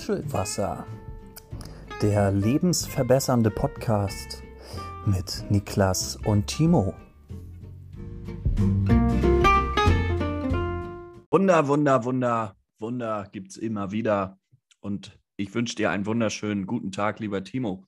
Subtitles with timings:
[0.00, 0.86] Nuschelwasser,
[2.00, 4.42] der lebensverbessernde Podcast
[5.04, 6.94] mit Niklas und Timo.
[11.30, 14.38] Wunder, Wunder, Wunder, Wunder gibt es immer wieder.
[14.80, 17.84] Und ich wünsche dir einen wunderschönen guten Tag, lieber Timo.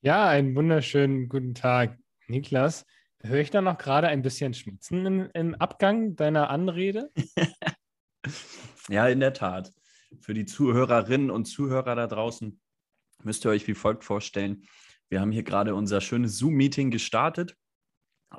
[0.00, 1.96] Ja, einen wunderschönen guten Tag,
[2.26, 2.84] Niklas.
[3.22, 7.12] Höre ich da noch gerade ein bisschen Schmutzen im, im Abgang deiner Anrede?
[8.88, 9.70] ja, in der Tat
[10.20, 12.60] für die Zuhörerinnen und Zuhörer da draußen
[13.22, 14.66] müsst ihr euch wie folgt vorstellen.
[15.08, 17.56] Wir haben hier gerade unser schönes Zoom-Meeting gestartet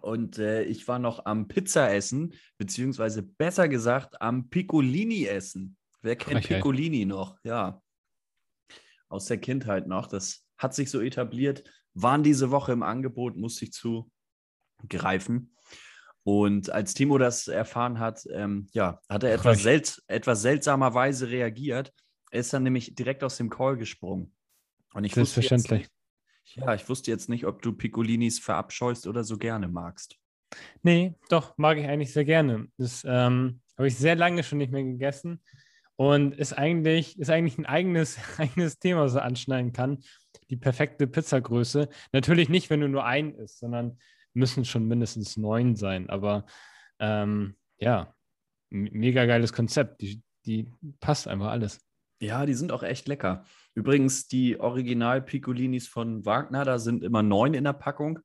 [0.02, 5.78] und äh, ich war noch am Pizza essen, beziehungsweise besser gesagt am Piccolini essen.
[6.02, 6.58] Wer kennt Frechheit.
[6.58, 7.38] Piccolini noch?
[7.44, 7.82] Ja,
[9.10, 10.08] aus der Kindheit noch.
[10.08, 11.64] Das hat sich so etabliert,
[11.94, 15.56] waren diese Woche im Angebot, musste ich zugreifen.
[16.26, 21.94] Und als Timo das erfahren hat, ähm, ja, hat er etwas, sel etwas seltsamerweise reagiert.
[22.32, 24.34] Er ist dann nämlich direkt aus dem Call gesprungen.
[24.96, 25.82] Und ich Selbstverständlich.
[25.82, 30.18] Nicht, ja, ich wusste jetzt nicht, ob du Piccolinis verabscheust oder so gerne magst.
[30.82, 32.70] Nee, doch, mag ich eigentlich sehr gerne.
[32.78, 35.44] Das ähm, habe ich sehr lange schon nicht mehr gegessen
[35.96, 40.00] und ist eigentlich, ist eigentlich ein eigenes, eigenes Thema, was er anschneiden kann.
[40.50, 41.88] Die perfekte Pizzagröße.
[42.14, 44.00] Natürlich nicht, wenn du nur einen isst, sondern
[44.36, 46.10] müssen schon mindestens neun sein.
[46.10, 46.46] Aber
[47.00, 48.14] ähm, ja,
[48.70, 50.02] mega geiles Konzept.
[50.02, 51.82] Die, die passt einfach alles.
[52.20, 53.46] Ja, die sind auch echt lecker.
[53.74, 58.20] Übrigens, die Original Piccolinis von Wagner, da sind immer neun in der Packung.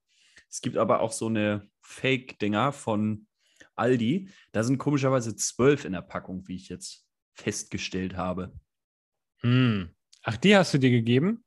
[0.48, 3.26] Es gibt aber auch so eine Fake-Dinger von
[3.74, 4.28] Aldi.
[4.52, 8.52] Da sind komischerweise zwölf in der Packung, wie ich jetzt festgestellt habe.
[9.40, 9.90] Hm.
[10.22, 11.44] Ach, die hast du dir gegeben?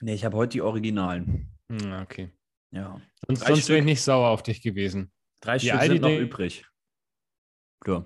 [0.00, 1.56] Nee, ich habe heute die Originalen.
[1.70, 2.30] Hm, okay.
[2.70, 3.00] Ja.
[3.26, 5.12] Sonst, sonst wäre ich nicht sauer auf dich gewesen.
[5.40, 6.66] Drei die Stück sind noch übrig.
[7.86, 8.04] Ja.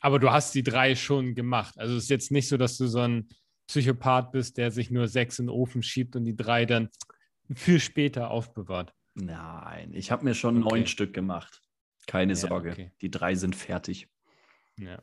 [0.00, 1.78] Aber du hast die drei schon gemacht.
[1.78, 3.28] Also es ist jetzt nicht so, dass du so ein
[3.66, 6.90] Psychopath bist, der sich nur sechs in den Ofen schiebt und die drei dann
[7.54, 8.92] für später aufbewahrt.
[9.14, 10.74] Nein, ich habe mir schon okay.
[10.74, 11.62] neun Stück gemacht.
[12.06, 12.72] Keine ja, Sorge.
[12.72, 12.92] Okay.
[13.00, 14.08] Die drei sind fertig.
[14.78, 15.02] Ja.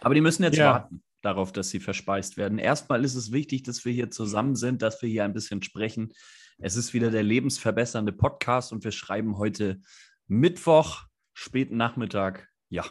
[0.00, 0.72] Aber die müssen jetzt ja.
[0.72, 2.58] warten darauf, dass sie verspeist werden.
[2.58, 6.12] Erstmal ist es wichtig, dass wir hier zusammen sind, dass wir hier ein bisschen sprechen.
[6.60, 9.80] Es ist wieder der lebensverbessernde Podcast und wir schreiben heute
[10.26, 12.48] Mittwoch, späten Nachmittag.
[12.68, 12.84] Ja.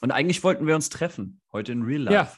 [0.00, 2.14] Und eigentlich wollten wir uns treffen, heute in Real Life.
[2.14, 2.32] Ja.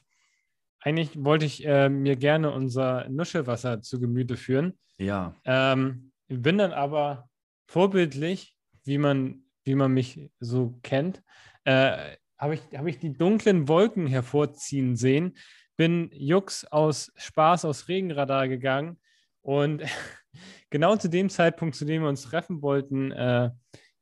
[0.80, 4.78] Eigentlich wollte ich äh, mir gerne unser Nuschelwasser zu Gemüte führen.
[4.98, 5.34] Ja.
[5.46, 7.30] Ähm, bin dann aber
[7.66, 11.22] vorbildlich, wie man, wie man mich so kennt,
[11.64, 15.38] äh, habe ich, hab ich die dunklen Wolken hervorziehen sehen,
[15.78, 19.00] bin Jux aus Spaß aus Regenradar gegangen
[19.40, 19.82] und
[20.70, 23.50] genau zu dem Zeitpunkt, zu dem wir uns treffen wollten, äh,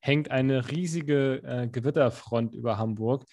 [0.01, 3.25] hängt eine riesige äh, Gewitterfront über Hamburg.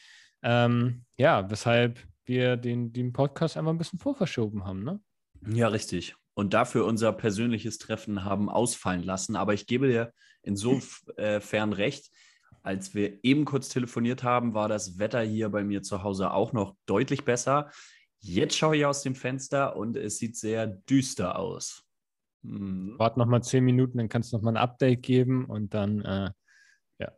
[0.43, 5.01] Ähm, ja, weshalb wir den, den Podcast einfach ein bisschen vorverschoben haben, ne?
[5.47, 6.15] Ja, richtig.
[6.33, 9.35] Und dafür unser persönliches Treffen haben ausfallen lassen.
[9.35, 12.09] Aber ich gebe dir insofern recht,
[12.61, 16.53] als wir eben kurz telefoniert haben, war das Wetter hier bei mir zu Hause auch
[16.53, 17.71] noch deutlich besser.
[18.19, 21.88] Jetzt schaue ich aus dem Fenster und es sieht sehr düster aus.
[22.41, 22.95] Mhm.
[22.97, 26.31] Warte nochmal zehn Minuten, dann kannst du nochmal ein Update geben und dann, äh,
[26.99, 27.11] ja.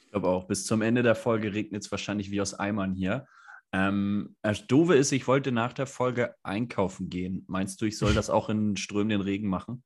[0.00, 3.26] Ich glaube auch, bis zum Ende der Folge regnet es wahrscheinlich wie aus Eimern hier.
[3.72, 7.44] Ähm, das Doofe ist, ich wollte nach der Folge einkaufen gehen.
[7.48, 9.82] Meinst du, ich soll das auch in strömenden Regen machen?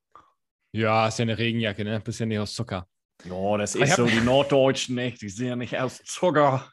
[0.73, 2.01] Ja, ist ja eine Regenjacke, ne?
[2.01, 2.87] Bist ja nicht aus Zucker.
[3.25, 5.21] Ja, das ist so, die Norddeutschen, nicht?
[5.21, 6.71] Die sind ja nicht aus Zucker.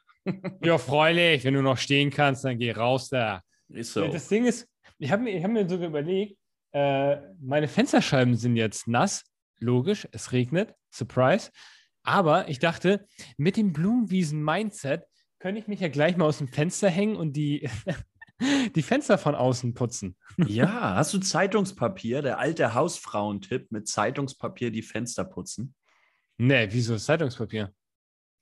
[0.63, 3.41] ja, freilich, wenn du noch stehen kannst, dann geh raus da.
[3.69, 4.07] Ist so.
[4.07, 4.67] Das Ding ist,
[4.99, 6.37] ich habe mir, hab mir sogar überlegt,
[6.71, 9.23] äh, meine Fensterscheiben sind jetzt nass.
[9.59, 10.73] Logisch, es regnet.
[10.91, 11.51] Surprise.
[12.03, 13.05] Aber ich dachte,
[13.37, 15.03] mit dem Blumenwiesen-Mindset
[15.39, 17.69] könnte ich mich ja gleich mal aus dem Fenster hängen und die,
[18.75, 20.15] die Fenster von außen putzen.
[20.37, 22.21] Ja, hast du Zeitungspapier?
[22.21, 25.75] Der alte Hausfrauentipp mit Zeitungspapier die Fenster putzen?
[26.37, 27.73] Nee, wieso Zeitungspapier?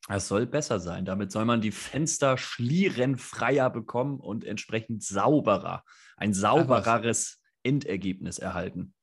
[0.08, 1.06] Es soll besser sein.
[1.06, 5.84] Damit soll man die Fenster schlierenfreier bekommen und entsprechend sauberer.
[6.18, 8.94] Ein saubereres Endergebnis erhalten.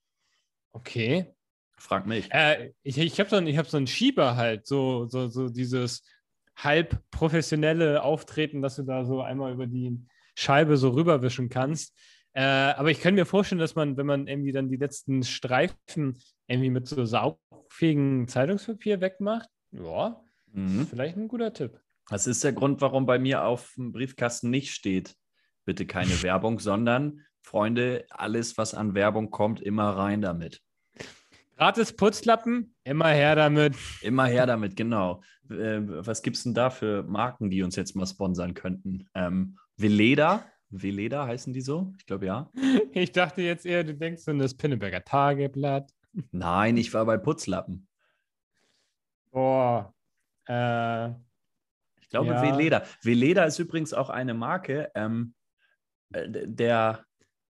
[0.73, 1.35] Okay.
[1.76, 2.31] Frag mich.
[2.31, 6.05] Äh, ich ich habe so, hab so einen Schieber halt, so, so, so dieses
[6.56, 9.99] halb professionelle Auftreten, dass du da so einmal über die
[10.37, 11.97] Scheibe so rüberwischen kannst.
[12.35, 16.19] Äh, aber ich kann mir vorstellen, dass man, wenn man irgendwie dann die letzten Streifen
[16.47, 20.23] irgendwie mit so saugfähigen Zeitungspapier wegmacht, ja,
[20.53, 20.87] mhm.
[20.87, 21.81] vielleicht ein guter Tipp.
[22.09, 25.14] Das ist der Grund, warum bei mir auf dem Briefkasten nicht steht,
[25.64, 30.61] bitte keine Werbung, sondern Freunde, alles, was an Werbung kommt, immer rein damit.
[31.56, 33.75] Gratis Putzlappen, immer her damit.
[34.00, 35.23] Immer her damit, genau.
[35.50, 39.06] Äh, was gibt es denn da für Marken, die uns jetzt mal sponsern könnten?
[39.15, 41.93] Ähm, Veleda, Veleda heißen die so?
[41.99, 42.50] Ich glaube ja.
[42.93, 45.91] Ich dachte jetzt eher, du denkst an das Pinneberger Tageblatt.
[46.31, 47.87] Nein, ich war bei Putzlappen.
[49.31, 49.95] Boah.
[50.47, 51.09] Äh,
[52.00, 52.43] Ich glaube Ja.
[52.43, 52.83] Veleda.
[53.03, 54.91] Veleda ist übrigens auch eine Marke.
[54.95, 55.35] Ähm,
[56.12, 57.05] äh, der,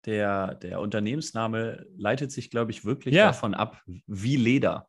[0.06, 3.26] der, der Unternehmensname leitet sich, glaube ich, wirklich Ja.
[3.26, 4.88] davon ab, wie Leder.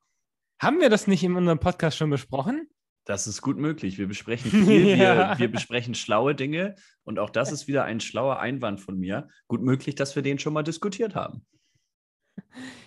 [0.62, 2.68] haben wir das nicht in unserem Podcast schon besprochen?
[3.06, 3.98] Das ist gut möglich.
[3.98, 5.32] Wir besprechen viel, Ja.
[5.32, 9.28] wir, wir besprechen schlaue Dinge und auch das ist wieder ein schlauer Einwand von mir.
[9.48, 11.46] Gut möglich, dass wir den schon mal diskutiert haben.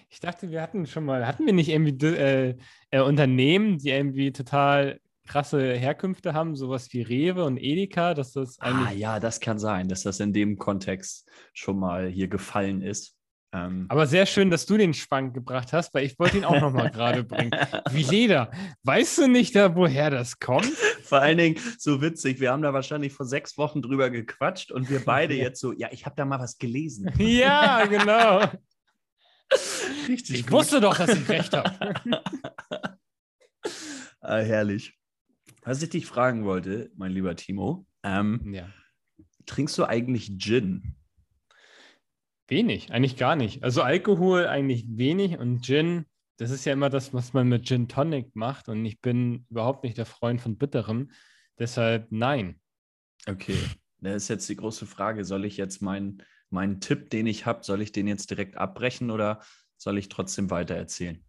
[0.08, 2.56] Ich dachte, wir hatten schon mal, hatten wir nicht irgendwie äh,
[2.90, 5.00] äh, Unternehmen, die irgendwie total
[5.30, 8.98] krasse Herkünfte haben, sowas wie Rewe und Edeka, dass das Ah eigentlich.
[8.98, 13.16] ja, das kann sein, dass das in dem Kontext schon mal hier gefallen ist.
[13.52, 16.60] Ähm, Aber sehr schön, dass du den Schwank gebracht hast, weil ich wollte ihn auch
[16.60, 17.52] nochmal gerade bringen.
[17.92, 18.50] Wie Leder.
[18.82, 20.66] Weißt du nicht da, woher das kommt?
[21.04, 24.90] Vor allen Dingen so witzig, wir haben da wahrscheinlich vor sechs Wochen drüber gequatscht und
[24.90, 27.08] wir beide jetzt so, ja, ich habe da mal was gelesen.
[27.18, 28.42] Ja, genau.
[30.08, 31.94] Richtig Ich wusste doch, dass ich recht habe.
[34.20, 34.99] Ah, herrlich.
[35.62, 38.68] Was ich dich fragen wollte, mein lieber Timo, ähm, Ja.
[39.46, 40.96] trinkst du eigentlich Gin?
[42.48, 43.62] Wenig, eigentlich gar nicht.
[43.62, 46.06] Also Alkohol eigentlich wenig und Gin,
[46.38, 49.84] das ist ja immer das, was man mit Gin Tonic macht und ich bin überhaupt
[49.84, 51.10] nicht der Freund von Bitterem.
[51.58, 52.60] Deshalb nein.
[53.28, 53.58] Okay,
[53.98, 57.62] da ist jetzt die große Frage, soll ich jetzt meinen meinen Tipp, den ich habe,
[57.62, 59.40] soll ich den jetzt direkt abbrechen oder
[59.76, 61.24] soll ich trotzdem weiter erzählen?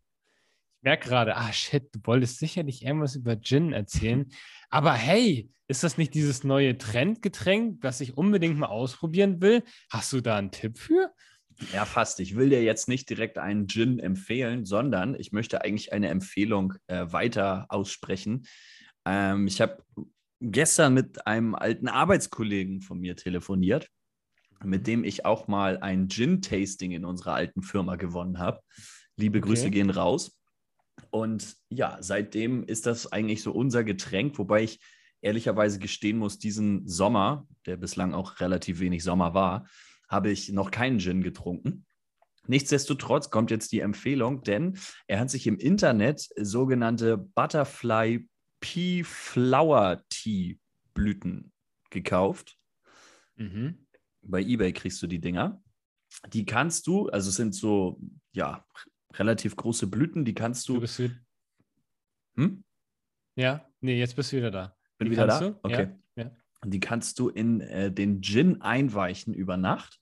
[0.81, 4.25] Ich merke gerade, ah shit, du wolltest sicherlich irgendwas über Gin erzählen.
[4.71, 9.63] Aber hey, ist das nicht dieses neue Trendgetränk, das ich unbedingt mal ausprobieren will?
[9.91, 11.13] Hast du da einen Tipp für?
[11.71, 12.19] Ja, fast.
[12.19, 16.73] Ich will dir jetzt nicht direkt einen Gin empfehlen, sondern ich möchte eigentlich eine Empfehlung
[16.87, 18.47] äh, weiter aussprechen.
[19.05, 19.83] Ähm, ich habe
[20.39, 23.87] gestern mit einem alten Arbeitskollegen von mir telefoniert,
[24.63, 28.61] mit dem ich auch mal ein Gin-Tasting in unserer alten Firma gewonnen habe.
[29.15, 29.47] Liebe Okay.
[29.47, 30.40] Grüße gehen raus.
[31.09, 34.79] Und ja, seitdem ist das eigentlich so unser Getränk, wobei ich
[35.21, 39.67] ehrlicherweise gestehen muss, diesen Sommer, der bislang auch relativ wenig Sommer war,
[40.09, 41.85] habe ich noch keinen Gin getrunken.
[42.47, 44.77] Nichtsdestotrotz kommt jetzt die Empfehlung, denn
[45.07, 48.27] er hat sich im Internet sogenannte Butterfly
[48.59, 50.59] Pea Flower Tea
[50.93, 51.51] Blüten
[51.91, 52.57] gekauft.
[53.35, 53.85] Mhm.
[54.21, 55.61] Bei eBay kriegst du die Dinger.
[56.33, 57.99] Die kannst du, also es sind so,
[58.33, 58.65] ja,
[59.13, 60.81] relativ große Blüten, die kannst Du du.
[60.81, 61.15] bist wieder.
[62.35, 62.63] Hm?
[63.35, 64.75] Ja, nee, jetzt bist du wieder da.
[64.97, 65.39] Bin Die wieder da?
[65.39, 65.59] du?
[65.63, 65.89] Okay.
[66.15, 66.31] Ja, ja.
[66.63, 69.99] Und die kannst du in äh, den Gin einweichen über Nacht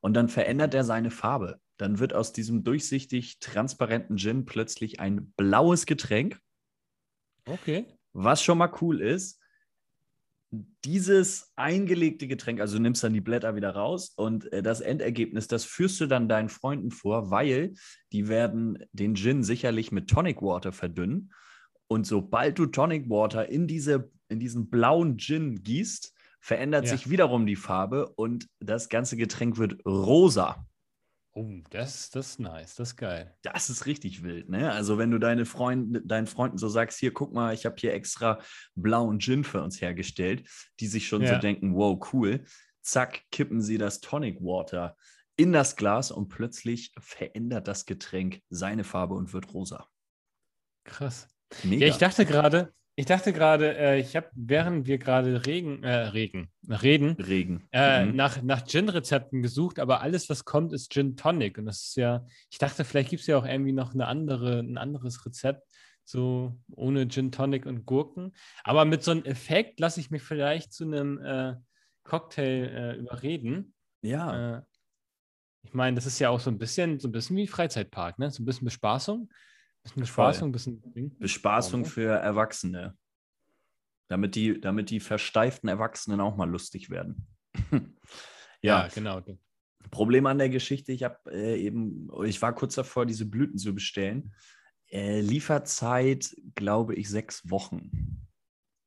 [0.00, 1.60] und dann verändert er seine Farbe.
[1.76, 6.38] Dann wird aus diesem durchsichtig transparenten Gin plötzlich ein blaues Getränk.
[7.46, 7.86] Okay.
[8.12, 9.40] Was schon mal cool ist,
[10.84, 15.48] dieses eingelegte Getränk, also du nimmst dann die Blätter wieder raus und äh, das Endergebnis,
[15.48, 17.72] das führst du dann deinen Freunden vor, weil
[18.12, 21.32] die werden den Gin sicherlich mit Tonic Water verdünnen.
[21.86, 26.90] Und sobald du Tonic Water in, diese, in diesen blauen Gin gießt, verändert Ja.
[26.92, 30.66] sich wiederum die Farbe und das ganze Getränk wird rosa.
[31.34, 33.34] Oh, das, das ist nice, das ist geil.
[33.42, 34.70] Das ist richtig wild, ne?
[34.70, 37.94] Also wenn du deine Freunde, deinen Freunden so sagst, hier, guck mal, ich habe hier
[37.94, 38.38] extra
[38.74, 40.46] blauen Gin für uns hergestellt,
[40.78, 41.38] die sich schon so Ja.
[41.38, 42.44] denken, wow, cool.
[42.82, 44.96] Zack, kippen sie das Tonic Water
[45.36, 49.88] in das Glas und plötzlich verändert das Getränk seine Farbe und wird rosa.
[50.84, 51.28] Krass.
[51.62, 51.86] Mega.
[51.86, 55.92] Ja, ich dachte gerade, ich dachte gerade, äh, ich habe, während wir gerade Regen, äh,
[56.08, 57.68] Regen, reden, Regen.
[57.72, 58.16] äh, Mhm.
[58.16, 61.58] nach, nach Gin-Rezepten gesucht, aber alles, was kommt, ist Gin Tonic.
[61.58, 64.58] Und das ist ja, ich dachte, vielleicht gibt es ja auch irgendwie noch eine andere,
[64.60, 65.66] ein anderes Rezept,
[66.04, 68.34] so ohne Gin Tonic und Gurken.
[68.64, 71.54] Aber mit so einem Effekt lasse ich mich vielleicht zu einem äh,
[72.04, 73.74] Cocktail äh, überreden.
[74.02, 74.62] Ja, Äh,
[75.64, 78.30] ich meine, das ist ja auch so ein bisschen, so ein bisschen wie Freizeitpark, ne?
[78.30, 79.30] So ein bisschen Bespaßung.
[79.96, 80.52] Bespaßung.
[81.18, 82.96] Bespaßung für Erwachsene.
[84.08, 87.26] Damit die, damit die versteiften Erwachsenen auch mal lustig werden.
[88.64, 89.20] Ja, genau.
[89.90, 93.74] Problem an der Geschichte, ich habe äh, eben, ich war kurz davor, diese Blüten zu
[93.74, 94.32] bestellen.
[94.88, 98.28] Äh, Lieferzeit, glaube ich, sechs Wochen.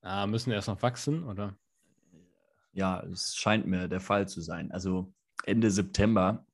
[0.01, 1.57] Ah, müssen erst noch wachsen, oder?
[2.71, 4.71] Ja, es scheint mir der Fall zu sein.
[4.71, 6.45] Also Ende September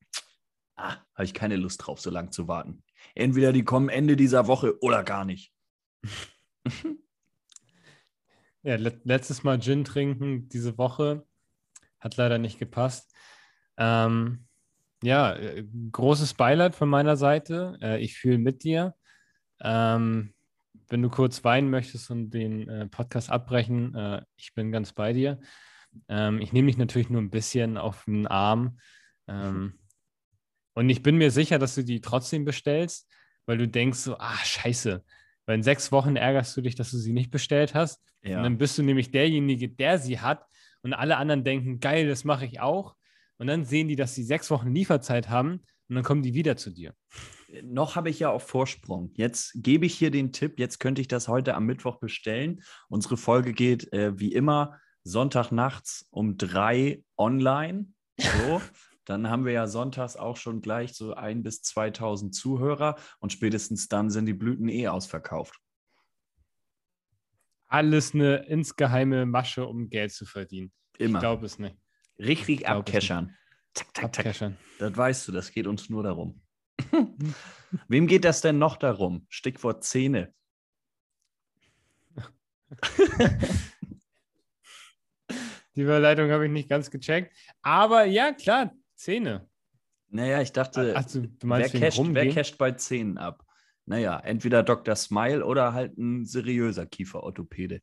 [0.75, 2.83] ah, habe ich keine Lust drauf, so lange zu warten.
[3.15, 5.53] Entweder die kommen Ende dieser Woche oder gar nicht.
[8.63, 11.25] Ja, let letztes Mal Gin trinken diese Woche
[12.00, 13.13] hat leider nicht gepasst.
[13.77, 14.46] Ähm,
[15.03, 17.77] ja, äh, großes Beileid von meiner Seite.
[17.81, 18.96] Äh, ich fühle mit dir.
[19.62, 20.34] Ähm,
[20.89, 25.13] wenn du kurz weinen möchtest und den äh, Podcast abbrechen, äh, ich bin ganz bei
[25.13, 25.39] dir.
[26.08, 28.79] Ähm, ich nehme dich natürlich nur ein bisschen auf den Arm.
[29.27, 29.79] Ähm,
[30.74, 33.10] und ich bin mir sicher, dass du die trotzdem bestellst,
[33.46, 35.04] weil du denkst so, ah, scheiße.
[35.46, 38.01] Weil in sechs Wochen ärgerst du dich, dass du sie nicht bestellt hast.
[38.24, 38.38] Ja.
[38.38, 40.46] Und dann bist du nämlich derjenige, der sie hat.
[40.84, 42.96] Und alle anderen denken, geil, das mache ich auch.
[43.38, 45.63] Und dann sehen die, dass sie sechs Wochen Lieferzeit haben.
[45.90, 46.94] Und dann kommen die wieder zu dir.
[47.63, 49.12] Noch habe ich ja auch Vorsprung.
[49.16, 52.63] Jetzt gebe ich hier den Tipp, jetzt könnte ich das heute am Mittwoch bestellen.
[52.88, 57.88] Unsere Folge geht äh, wie immer Sonntagnachts um drei online.
[58.18, 58.62] So.
[59.05, 63.88] dann haben wir ja sonntags auch schon gleich so ein bis 2000 Zuhörer und spätestens
[63.88, 65.60] dann sind die Blüten eh ausverkauft.
[67.67, 70.72] Alles eine insgeheime Masche, um Geld zu verdienen.
[70.98, 71.20] Immer.
[71.20, 71.77] Ich glaube es nicht.
[72.20, 73.36] Richtig abkeschern.
[73.74, 74.53] Zack, zack, zack.
[74.79, 76.41] Das weißt du, das geht uns nur darum.
[77.88, 79.25] Wem geht das denn noch darum?
[79.29, 80.34] Stichwort Zähne.
[85.75, 87.34] Die Überleitung habe ich nicht ganz gecheckt.
[87.62, 89.50] Aber ja, klar, Zähne.
[90.10, 93.43] Naja, ich dachte, Also, wer, casht, wer casht bei Zähnen ab?
[93.86, 94.96] Naja, entweder Dr.
[94.96, 97.81] Smile oder halt ein seriöser Kieferorthopäde.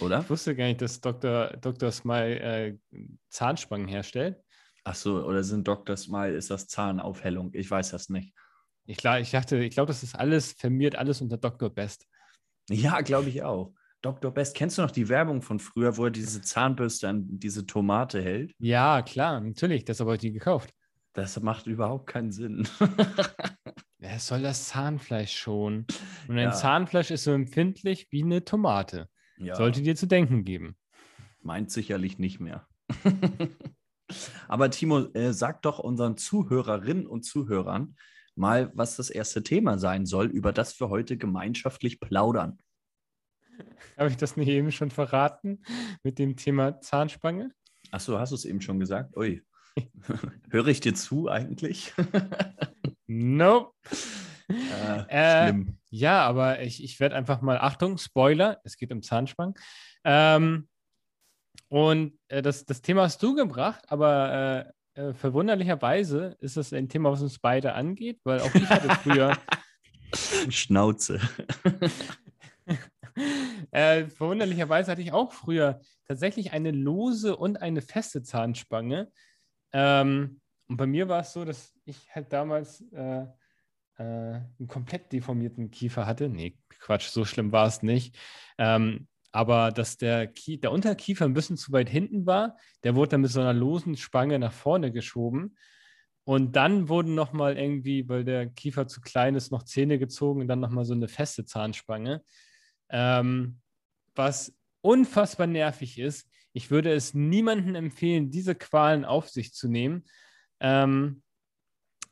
[0.00, 0.20] Oder?
[0.20, 1.48] Ich wusste gar nicht, dass Dr.
[1.58, 1.92] Dr.
[1.92, 2.78] Smile äh,
[3.28, 4.42] Zahnspangen herstellt.
[4.84, 5.96] Ach so, oder sind Dr.
[5.98, 7.50] Smile, ist das Zahnaufhellung?
[7.52, 8.32] Ich weiß das nicht.
[8.86, 11.68] Ich, klar, ich dachte, ich glaube, das ist alles firmiert, alles unter Dr.
[11.68, 12.06] Best.
[12.70, 13.74] Ja, glaube ich auch.
[14.00, 14.30] Dr.
[14.32, 18.22] Best, kennst du noch die Werbung von früher, wo er diese Zahnbürste an diese Tomate
[18.22, 18.52] hält?
[18.58, 20.72] Ja, klar, natürlich, das habe ich die gekauft.
[21.14, 22.68] Das macht überhaupt keinen Sinn.
[23.98, 25.86] Wer soll das Zahnfleisch schon?
[26.28, 26.52] Und ein Ja.
[26.52, 29.08] Zahnfleisch ist so empfindlich wie eine Tomate.
[29.36, 30.76] ja, Sollte dir zu denken geben.
[31.42, 32.68] meint sicherlich nicht mehr.
[34.48, 37.96] Aber Timo, äh, sag doch unseren Zuhörerinnen und Zuhörern
[38.36, 42.58] mal, was das erste Thema sein soll, über das wir heute gemeinschaftlich plaudern.
[43.96, 45.62] Habe ich das nicht eben schon verraten
[46.02, 47.52] mit dem Thema Zahnspange?
[47.90, 49.16] Achso, hast du es eben schon gesagt?
[49.16, 49.42] Ui.
[50.50, 51.92] Höre ich dir zu eigentlich?
[53.10, 53.72] Nope.
[54.48, 55.78] äh, Äh, schlimm.
[55.90, 59.54] Ja, aber ich, ich werde einfach mal, Achtung, Spoiler, es geht um Zahnspangen.
[60.04, 60.68] Ähm,
[61.68, 66.88] und äh, das, das Thema hast du gebracht, aber äh, äh, verwunderlicherweise ist das ein
[66.88, 69.36] Thema, was uns beide angeht, weil auch ich hatte früher,
[70.48, 71.20] Schnauze.
[73.70, 79.10] Äh, verwunderlicherweise hatte ich auch früher tatsächlich eine lose und eine feste Zahnspange.
[79.72, 83.26] Ähm, und bei mir war es so, dass ich halt damals äh,
[83.98, 86.28] äh, einen komplett deformierten Kiefer hatte.
[86.28, 88.16] Nee, Quatsch, so schlimm war es nicht.
[88.58, 93.10] Ähm, aber dass der, Kie der Unterkiefer ein bisschen zu weit hinten war, der wurde
[93.10, 95.56] dann mit so einer losen Spange nach vorne geschoben.
[96.24, 100.48] Und dann wurden nochmal irgendwie, weil der Kiefer zu klein ist, noch Zähne gezogen und
[100.48, 102.22] dann nochmal so eine feste Zahnspange.
[102.90, 103.60] Ähm,
[104.14, 106.28] was unfassbar nervig ist.
[106.52, 110.04] Ich würde es niemandem empfehlen, diese Qualen auf sich zu nehmen.
[110.60, 111.22] Ähm,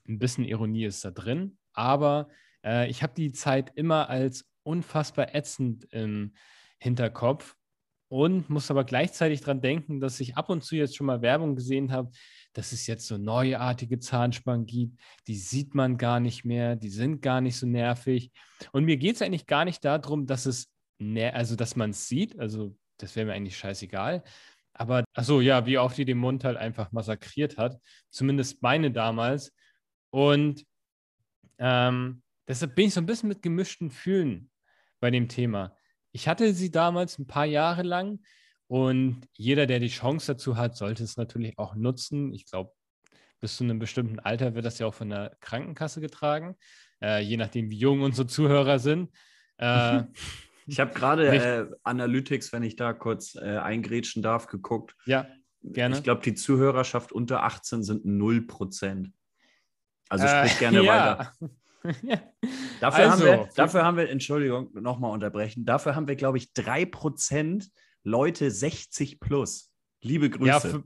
[0.06, 2.28] ein bisschen Ironie ist da drin, aber
[2.64, 6.34] äh, ich habe die Zeit immer als unfassbar ätzend im
[6.78, 7.56] Hinterkopf
[8.08, 11.56] und muss aber gleichzeitig daran denken, dass ich ab und zu jetzt schon mal Werbung
[11.56, 12.10] gesehen habe,
[12.56, 17.20] dass es jetzt so neuartige Zahnspangen gibt, die sieht man gar nicht mehr, die sind
[17.20, 18.32] gar nicht so nervig.
[18.72, 22.08] Und mir geht es eigentlich gar nicht darum, dass es, ner also dass man es
[22.08, 24.24] sieht, also das wäre mir eigentlich scheißegal.
[24.72, 27.78] Aber, achso, ja, wie oft die den Mund halt einfach massakriert hat.
[28.10, 29.52] Zumindest meine damals.
[30.08, 30.64] Und
[31.58, 34.50] ähm, deshalb bin ich so ein bisschen mit gemischten Fühlen
[34.98, 35.76] bei dem Thema.
[36.12, 38.20] Ich hatte sie damals ein paar Jahre lang
[38.68, 42.32] und jeder, der die Chance dazu hat, sollte es natürlich auch nutzen.
[42.32, 42.72] Ich glaube,
[43.40, 46.56] bis zu einem bestimmten Alter wird das ja auch von der Krankenkasse getragen,
[47.02, 49.10] äh, je nachdem, wie jung unsere Zuhörer sind.
[49.58, 50.02] Äh,
[50.68, 54.96] Ich habe gerade äh, Analytics, wenn ich da kurz äh, eingrätschen darf, geguckt.
[55.06, 55.28] ja,
[55.62, 55.96] Gerne.
[55.96, 59.12] Ich glaube, die Zuhörerschaft unter 18 sind 0%.
[60.08, 61.32] Also äh, sprich gerne weiter.
[62.02, 62.20] ja.
[62.80, 66.38] Dafür, Also, haben wir, für- dafür haben wir, Entschuldigung, nochmal unterbrechen, dafür haben wir, glaube
[66.38, 67.68] ich, 3%
[68.06, 69.72] Leute 60 plus.
[70.00, 70.46] Liebe Grüße.
[70.46, 70.84] Ja, für,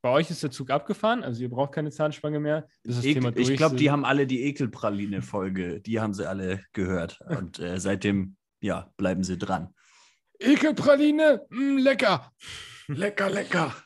[0.00, 2.66] bei euch ist der Zug abgefahren, also ihr braucht keine Zahnspange mehr.
[2.82, 3.50] Das ist das Ekel, Thema durch.
[3.50, 7.20] ich glaube, die haben alle die Ekelpraline-Folge, die haben sie alle gehört.
[7.28, 9.74] Und äh, seitdem, ja, bleiben sie dran.
[10.38, 12.32] Ekelpraline, mm, lecker.
[12.88, 13.76] Lecker, lecker.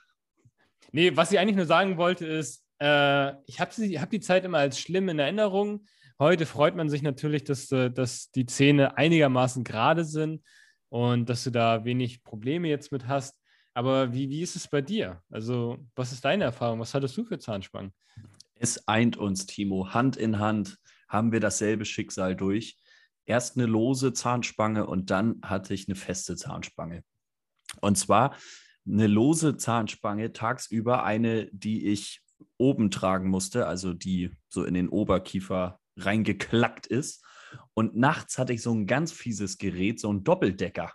[0.92, 4.58] Nee, was ich eigentlich nur sagen wollte, ist, äh, ich habe hab die Zeit immer
[4.58, 5.86] als schlimm in Erinnerung.
[6.20, 10.42] Heute freut man sich natürlich, dass, äh, dass die Zähne einigermaßen gerade sind
[10.90, 13.40] und dass du da wenig Probleme jetzt mit hast.
[13.73, 15.23] Aber wie, wie ist es bei dir?
[15.30, 16.80] Also, was ist deine Erfahrung?
[16.80, 17.92] Was hattest du für Zahnspangen?
[18.54, 19.94] Es eint uns, Timo.
[19.94, 20.78] Hand in Hand
[21.09, 22.76] haben wir dasselbe Schicksal durch.
[23.25, 27.04] Erst eine lose Zahnspange und dann hatte ich eine feste Zahnspange.
[27.80, 28.37] Und zwar
[28.87, 32.23] eine lose Zahnspange tagsüber, eine, die ich
[32.59, 37.25] oben tragen musste, also die so in den Oberkiefer reingeklackt ist.
[37.75, 40.92] Und nachts hatte ich so ein ganz fieses Gerät, so ein Doppeldecker.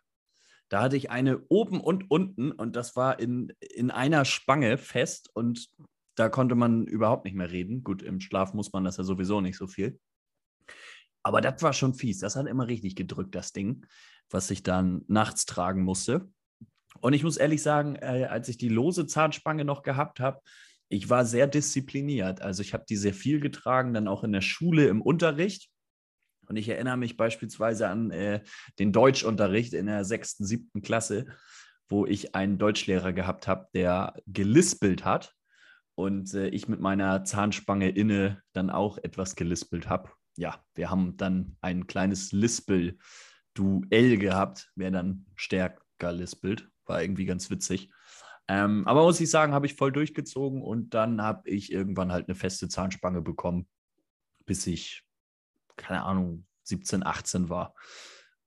[0.70, 5.30] Da hatte ich eine oben und unten und das war in, in einer Spange fest
[5.34, 5.68] und
[6.16, 7.84] da konnte man überhaupt nicht mehr reden.
[7.84, 10.00] Gut, im Schlaf muss man das ja sowieso nicht so viel.
[11.24, 12.20] Aber das war schon fies.
[12.20, 13.86] Das hat immer richtig gedrückt, das Ding,
[14.30, 16.30] was ich dann nachts tragen musste.
[17.02, 20.40] Und ich muss ehrlich sagen, äh, als ich die lose Zahnspange noch gehabt habe,
[20.88, 22.42] ich war sehr diszipliniert.
[22.42, 25.70] Also ich habe die sehr viel getragen, dann auch in der Schule im Unterricht.
[26.48, 28.42] Und ich erinnere mich beispielsweise an äh,
[28.80, 31.25] den Deutschunterricht in der sechsten, siebten Klasse,
[31.88, 35.34] wo ich einen Deutschlehrer gehabt habe, der gelispelt hat
[35.96, 40.10] und äh, ich mit meiner Zahnspange inne dann auch etwas gelispelt habe.
[40.38, 46.70] Ja, wir haben dann ein kleines Lispel-Duell gehabt, wer dann stärker lispelt.
[46.86, 47.90] War irgendwie ganz witzig.
[48.48, 52.28] Ähm, aber muss ich sagen, habe ich voll durchgezogen und dann habe ich irgendwann halt
[52.28, 53.68] eine feste Zahnspange bekommen,
[54.46, 55.04] bis ich,
[55.77, 57.75] keine Ahnung, 17, 18 war.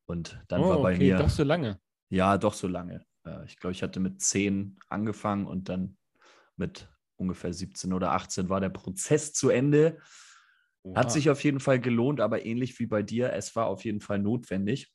[0.06, 1.18] Und dann oh, war bei okay, mir.
[1.18, 1.80] Doch so lange.
[2.08, 3.04] Ja, doch so lange.
[3.24, 5.96] Äh, ich glaube, ich hatte mit 10 angefangen und dann
[6.56, 9.98] mit ungefähr 17 oder 18 war der Prozess zu Ende.
[10.82, 11.00] Oha.
[11.00, 14.00] Hat sich auf jeden Fall gelohnt, aber ähnlich wie bei dir, es war auf jeden
[14.00, 14.92] Fall notwendig.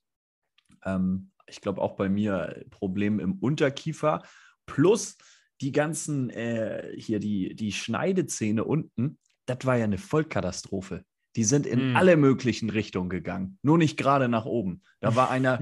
[0.84, 4.24] Ähm, ich glaube auch bei mir Problem im Unterkiefer
[4.66, 5.18] plus
[5.62, 11.06] die ganzen äh, hier die, die Schneidezähne unten, das war ja eine Vollkatastrophe.
[11.36, 11.96] Die sind in mm.
[11.96, 14.84] alle möglichen Richtungen gegangen, nur nicht gerade nach oben.
[15.00, 15.60] Da war einer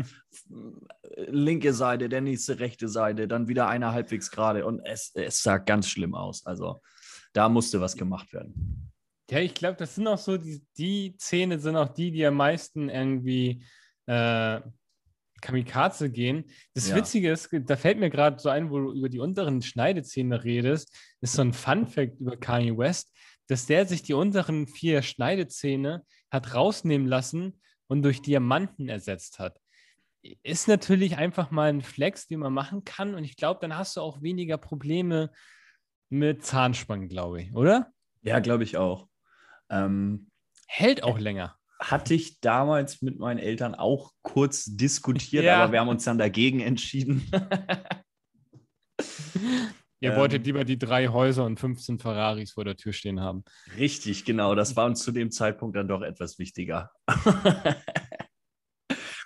[1.28, 5.58] linke Seite, der nächste rechte Seite, dann wieder einer halbwegs gerade und es, es sah
[5.58, 6.46] ganz schlimm aus.
[6.46, 6.82] Also
[7.34, 8.92] da musste was gemacht werden.
[9.30, 12.36] Ja, ich glaube, das sind auch so, die, die Zähne sind auch die, die am
[12.36, 13.64] meisten irgendwie
[14.06, 14.60] äh,
[15.42, 16.46] Kamikaze gehen.
[16.74, 16.96] Das ja.
[16.98, 20.94] Witzige ist, da fällt mir gerade so ein, wo du über die unteren Schneidezähne redest,
[21.22, 23.12] ist so ein Fun-Fact über Kanye West
[23.48, 29.60] dass der sich die unteren vier Schneidezähne hat rausnehmen lassen und durch Diamanten ersetzt hat.
[30.44, 33.16] Ist natürlich einfach mal ein Flex, den man machen kann.
[33.16, 35.32] Und ich glaube, dann hast du auch weniger Probleme
[36.10, 37.92] mit Zahnspangen, glaube ich, oder?
[38.22, 39.08] Ja, glaube ich auch.
[39.70, 40.30] Ähm,
[40.68, 41.58] Hält auch länger.
[41.80, 45.64] Hatte ich damals mit meinen Eltern auch kurz diskutiert, ja.
[45.64, 47.30] aber wir haben uns dann dagegen entschieden.
[50.02, 53.46] Ihr ähm, wolltet lieber die drei Häuser und 15 Ferraris vor der Tür stehen haben.
[53.78, 54.56] Richtig, genau.
[54.56, 56.92] Das war uns zu dem Zeitpunkt dann doch etwas wichtiger.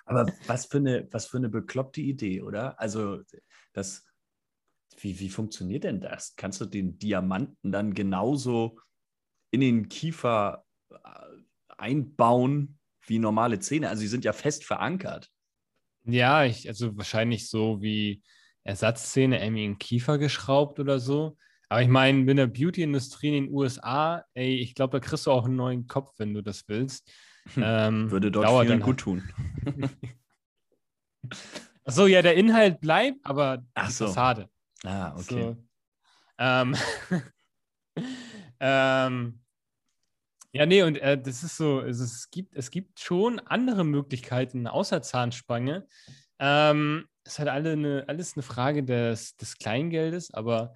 [0.07, 2.79] Aber was für, eine, was für eine bekloppte Idee, oder?
[2.79, 3.21] Also,
[3.73, 4.05] das,
[4.99, 6.35] wie, wie funktioniert denn das?
[6.35, 8.77] Kannst du den Diamanten dann genauso
[9.49, 10.97] in den Kiefer äh,
[11.69, 13.89] einbauen wie normale Zähne?
[13.89, 15.31] Also, sie sind ja fest verankert.
[16.03, 18.21] Ja, ich, also wahrscheinlich so wie
[18.65, 21.37] Ersatzszene irgendwie in Kiefer geschraubt oder so.
[21.69, 25.31] Aber ich meine, in der Beauty-Industrie in den USA, ey, ich glaube, da kriegst du
[25.31, 27.11] auch einen neuen Kopf, wenn du das willst.
[27.53, 27.63] Hm.
[27.65, 28.83] Ähm, Würde dort vielen halt.
[28.83, 29.23] gut tun.
[31.85, 34.07] Achso, ja, der Inhalt bleibt, aber Ach so.
[34.07, 34.49] Fassade.
[34.83, 35.23] Ah, okay.
[35.23, 35.57] So.
[36.37, 36.75] Ähm,
[38.59, 39.39] ähm,
[40.51, 44.67] ja, nee, und äh, das ist so, es, es, gibt, es gibt schon andere Möglichkeiten
[44.67, 45.87] außer Zahnspange.
[46.39, 50.75] Ähm, ist halt alle eine, alles eine Frage des, des Kleingeldes, aber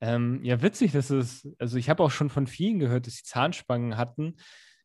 [0.00, 3.24] ähm, ja, witzig, dass es, also ich habe auch schon von vielen gehört, dass sie
[3.24, 4.36] Zahnspangen hatten.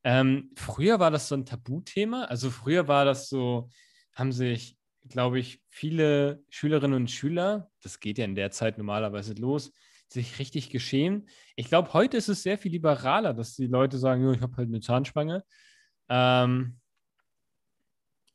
[0.03, 3.69] Ähm, früher war das so ein Tabuthema, also früher war das so,
[4.13, 9.33] haben sich, glaube ich, viele Schülerinnen und Schüler, das geht ja in der Zeit normalerweise
[9.33, 9.71] los,
[10.07, 11.27] sich richtig geschehen.
[11.55, 14.67] Ich glaube, heute ist es sehr viel liberaler, dass die Leute sagen, ich habe halt
[14.67, 15.43] eine Zahnspange.
[16.09, 16.79] Ähm,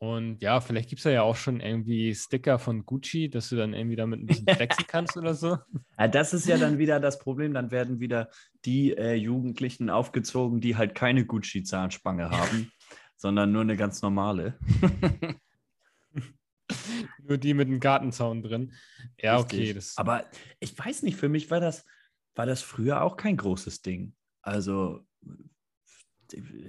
[0.02, 3.74] und ja, vielleicht gibt es ja auch schon irgendwie Sticker von Gucci, dass du dann
[3.74, 5.58] irgendwie damit ein bisschen flexen kannst oder so.
[5.98, 7.52] Ja, das ist ja dann wieder das Problem.
[7.52, 8.30] Dann werden wieder
[8.64, 12.72] die äh, Jugendlichen aufgezogen, die halt keine Gucci-Zahnspange haben,
[13.18, 14.58] sondern nur eine ganz normale.
[17.22, 18.72] nur die mit einem Gartenzaun drin.
[19.18, 19.60] Ja, Richtig.
[19.60, 19.74] okay.
[19.74, 19.98] Das...
[19.98, 20.24] Aber
[20.60, 21.84] ich weiß nicht, für mich war das,
[22.34, 24.14] war das früher auch kein großes Ding.
[24.40, 25.04] Also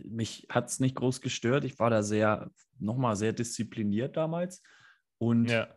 [0.06, 1.64] mich hat es nicht groß gestört.
[1.64, 4.62] Ich war da sehr, nochmal sehr diszipliniert damals.
[5.18, 5.68] Und ja.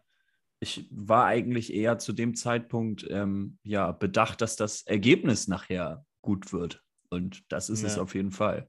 [0.60, 6.52] ich war eigentlich eher zu dem Zeitpunkt ähm, ja, bedacht, dass das Ergebnis nachher gut
[6.52, 6.82] wird.
[7.10, 7.88] Und das ist ja.
[7.88, 8.68] es auf jeden Fall.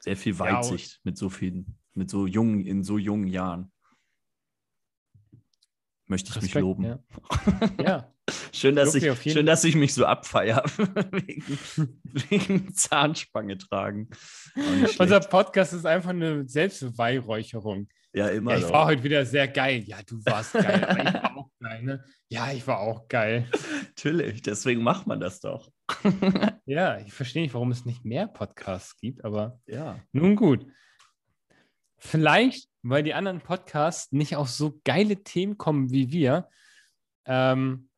[0.00, 3.72] Sehr viel Weitsicht ja, mit so vielen, mit so jungen, in so jungen Jahren.
[6.08, 6.84] Möchte ich Respekt, mich loben.
[6.84, 6.98] Ja.
[7.82, 8.12] ja.
[8.52, 10.64] Schön, dass, ich, schön, dass ich mich so abfeiere
[11.12, 14.08] wegen, wegen Zahnspange tragen.
[14.98, 17.88] Unser Podcast ist einfach eine Selbstweihräucherung.
[18.12, 18.52] Ja, immer.
[18.52, 18.72] Ja, ich doch.
[18.72, 19.82] war heute wieder sehr geil.
[19.86, 22.04] Ja, du warst geil, aber ich war auch geil, ne?
[22.28, 23.48] Ja, ich war auch geil.
[23.88, 25.70] Natürlich, deswegen macht man das doch.
[26.64, 30.00] Ja, ich verstehe nicht, warum es nicht mehr Podcasts gibt, aber ja.
[30.12, 30.66] nun gut.
[31.98, 36.48] Vielleicht, weil die anderen Podcasts nicht auf so geile Themen kommen wie wir,
[37.24, 37.88] ähm,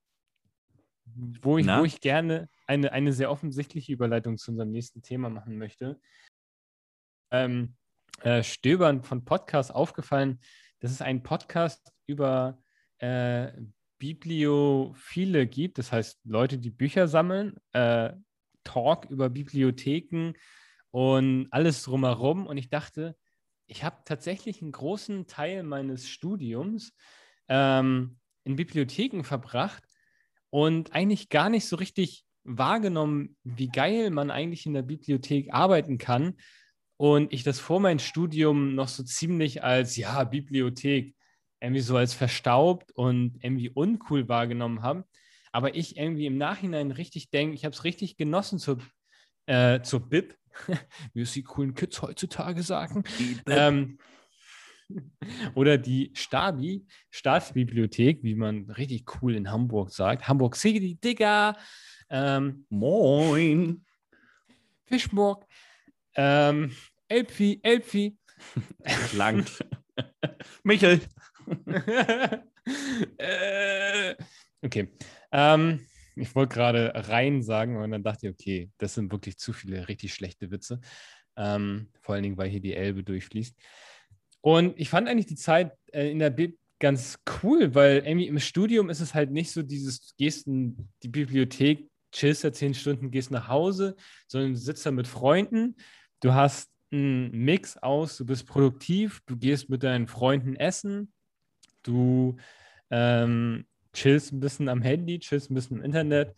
[1.04, 1.80] wo, ich, Na?
[1.80, 6.00] wo ich gerne eine, eine sehr offensichtliche Überleitung zu unserem nächsten Thema machen möchte.
[7.30, 7.76] Ähm,
[8.22, 10.40] äh, Stöbern von Podcasts aufgefallen,
[10.80, 12.62] dass es einen Podcast über
[12.98, 13.52] äh,
[13.98, 18.12] Bibliophile gibt, das heißt Leute, die Bücher sammeln, äh,
[18.64, 20.34] Talk über Bibliotheken
[20.90, 22.46] und alles drumherum.
[22.46, 23.16] Und ich dachte,
[23.68, 26.94] ich habe tatsächlich einen großen Teil meines Studiums
[27.48, 29.84] ähm, in Bibliotheken verbracht
[30.50, 35.98] und eigentlich gar nicht so richtig wahrgenommen, wie geil man eigentlich in der Bibliothek arbeiten
[35.98, 36.34] kann.
[36.96, 41.14] Und ich das vor meinem Studium noch so ziemlich als, ja, Bibliothek,
[41.60, 45.04] irgendwie so als verstaubt und irgendwie uncool wahrgenommen habe.
[45.52, 48.78] Aber ich irgendwie im Nachhinein richtig denke, ich habe es richtig genossen zur,
[49.46, 50.37] äh, zur BIP,
[51.14, 53.04] wie es die coolen Kids heutzutage sagen.
[53.46, 53.98] Ähm,
[55.54, 60.28] oder die Stabi, Staatsbibliothek, wie man richtig cool in Hamburg sagt.
[60.28, 61.56] Hamburg City, Digga.
[62.10, 63.84] Ähm, Moin.
[64.86, 65.46] Fischburg.
[66.14, 66.74] Ähm,
[67.08, 68.16] Elphi, Elphi.
[69.14, 69.64] Langt.
[70.62, 71.00] Michel.
[73.18, 74.14] äh,
[74.62, 74.88] okay.
[75.32, 75.86] Ähm,
[76.20, 79.88] ich wollte gerade rein sagen und dann dachte ich, okay, das sind wirklich zu viele
[79.88, 80.80] richtig schlechte Witze.
[81.36, 83.56] Ähm, vor allen Dingen, weil hier die Elbe durchfließt.
[84.40, 88.38] Und ich fand eigentlich die Zeit äh, in der Bib ganz cool, weil irgendwie im
[88.38, 93.10] Studium ist es halt nicht so dieses, gehst in die Bibliothek, chillst da zehn Stunden,
[93.10, 93.96] gehst nach Hause,
[94.28, 95.76] sondern du sitzt da mit Freunden,
[96.20, 101.12] du hast einen Mix aus, du bist produktiv, du gehst mit deinen Freunden essen,
[101.82, 102.36] du
[102.90, 103.66] ähm,
[103.98, 106.34] chillst ein bisschen am Handy, chillst ein bisschen im Internet.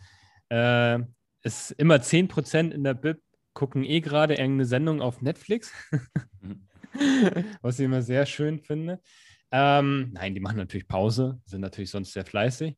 [0.48, 1.00] Äh,
[1.42, 3.20] ist immer 10% in der Bib,
[3.54, 5.72] gucken eh gerade irgendeine Sendung auf Netflix,
[7.62, 9.00] was ich immer sehr schön finde.
[9.50, 12.76] Ähm, nein, die machen natürlich Pause, sind natürlich sonst sehr fleißig.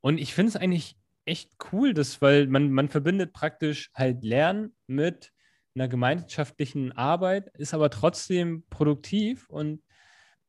[0.00, 4.74] Und ich finde es eigentlich echt cool, dass, weil man, man verbindet praktisch halt Lernen
[4.86, 5.32] mit
[5.74, 9.82] einer gemeinschaftlichen Arbeit, ist aber trotzdem produktiv und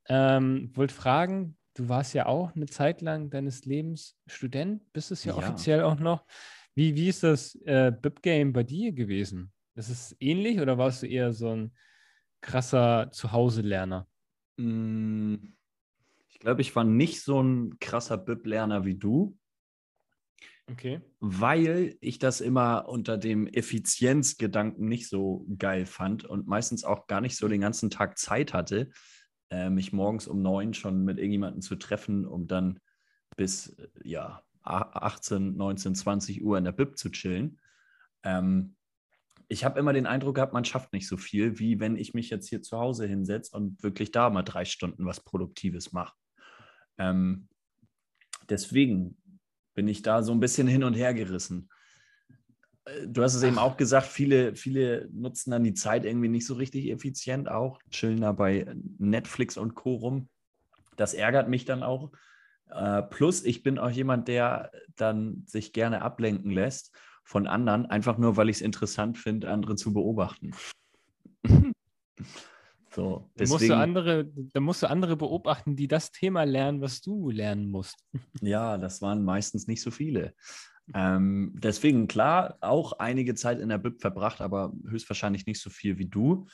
[0.08, 5.24] ähm, wollte fragen, du warst ja auch eine Zeit lang deines Lebens Student, bist es
[5.24, 5.38] ja, Ja.
[5.40, 6.26] offiziell auch noch.
[6.74, 9.54] Wie, wie ist das äh, BIP-Game bei dir gewesen?
[9.76, 11.76] Ist es ähnlich oder warst du eher so ein
[12.42, 14.08] krasser Zuhause-Lerner?
[14.58, 15.36] Mm,
[16.30, 19.38] Ich glaube, ich war nicht so ein krasser BIP-Lerner wie du,
[20.72, 21.00] Okay.
[21.20, 27.22] weil ich das immer unter dem Effizienzgedanken nicht so geil fand und meistens auch gar
[27.22, 28.90] nicht so den ganzen Tag Zeit hatte,
[29.50, 32.80] äh, mich morgens um neun schon mit irgendjemandem zu treffen, um dann
[33.38, 37.60] bis äh, ja, a- 18, 19, 20 Uhr in der BIP zu chillen.
[38.24, 38.76] Ähm,
[39.48, 42.30] ich habe immer den Eindruck gehabt, man schafft nicht so viel, wie wenn ich mich
[42.30, 46.16] jetzt hier zu Hause hinsetze und wirklich da mal drei Stunden was Produktives mache.
[46.98, 47.48] Ähm,
[48.50, 49.18] deswegen
[49.76, 51.70] bin ich da so ein bisschen hin und her gerissen.
[53.08, 56.54] Du hast es eben auch gesagt, viele, viele nutzen dann die Zeit irgendwie nicht so
[56.54, 58.68] richtig effizient auch, chillen da bei
[59.00, 59.96] Netflix und Co.
[59.96, 60.30] rum.
[60.96, 62.12] Das ärgert mich dann auch.
[62.70, 68.20] Äh, plus, ich bin auch jemand, der dann sich gerne ablenken lässt von anderen, einfach
[68.20, 70.52] nur, weil ich es interessant finde, andere zu beobachten.
[72.92, 76.82] so, Da musst, deswegen, du andere, da musst du andere beobachten, die das Thema lernen,
[76.82, 77.98] was du lernen musst.
[78.42, 80.36] ja, das waren meistens nicht so viele.
[80.94, 85.98] Ähm, deswegen, klar, auch einige Zeit in der BIP verbracht, aber höchstwahrscheinlich nicht so viel
[85.98, 86.48] wie du.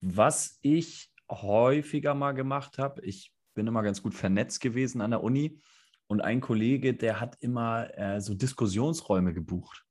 [0.00, 5.22] Was ich häufiger mal gemacht habe, ich bin immer ganz gut vernetzt gewesen an der
[5.22, 5.60] Uni
[6.06, 9.84] und ein Kollege, der hat immer äh, so Diskussionsräume gebucht.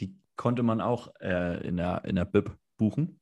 [0.00, 3.20] Die konnte man auch äh, in, der, in der BIP buchen,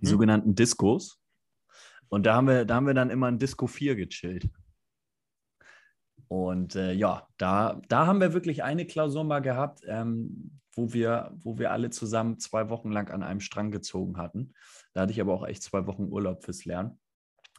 [0.00, 0.10] die Mhm.
[0.10, 1.20] sogenannten Diskos.
[2.08, 4.48] Und da haben, wir, da haben wir dann immer in Disco 4 gechillt.
[6.28, 11.32] Und äh, ja, da, da haben wir wirklich eine Klausur mal gehabt, ähm, wo, wir,
[11.36, 14.52] wo wir alle zusammen zwei Wochen lang an einem Strang gezogen hatten.
[14.92, 16.98] Da hatte ich aber auch echt zwei Wochen Urlaub fürs Lernen.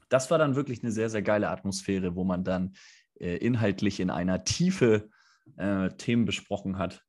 [0.10, 2.74] Das war dann wirklich eine sehr, sehr geile Atmosphäre, wo man dann
[3.20, 5.10] äh, inhaltlich in einer Tiefe
[5.58, 7.04] äh, Themen besprochen hat.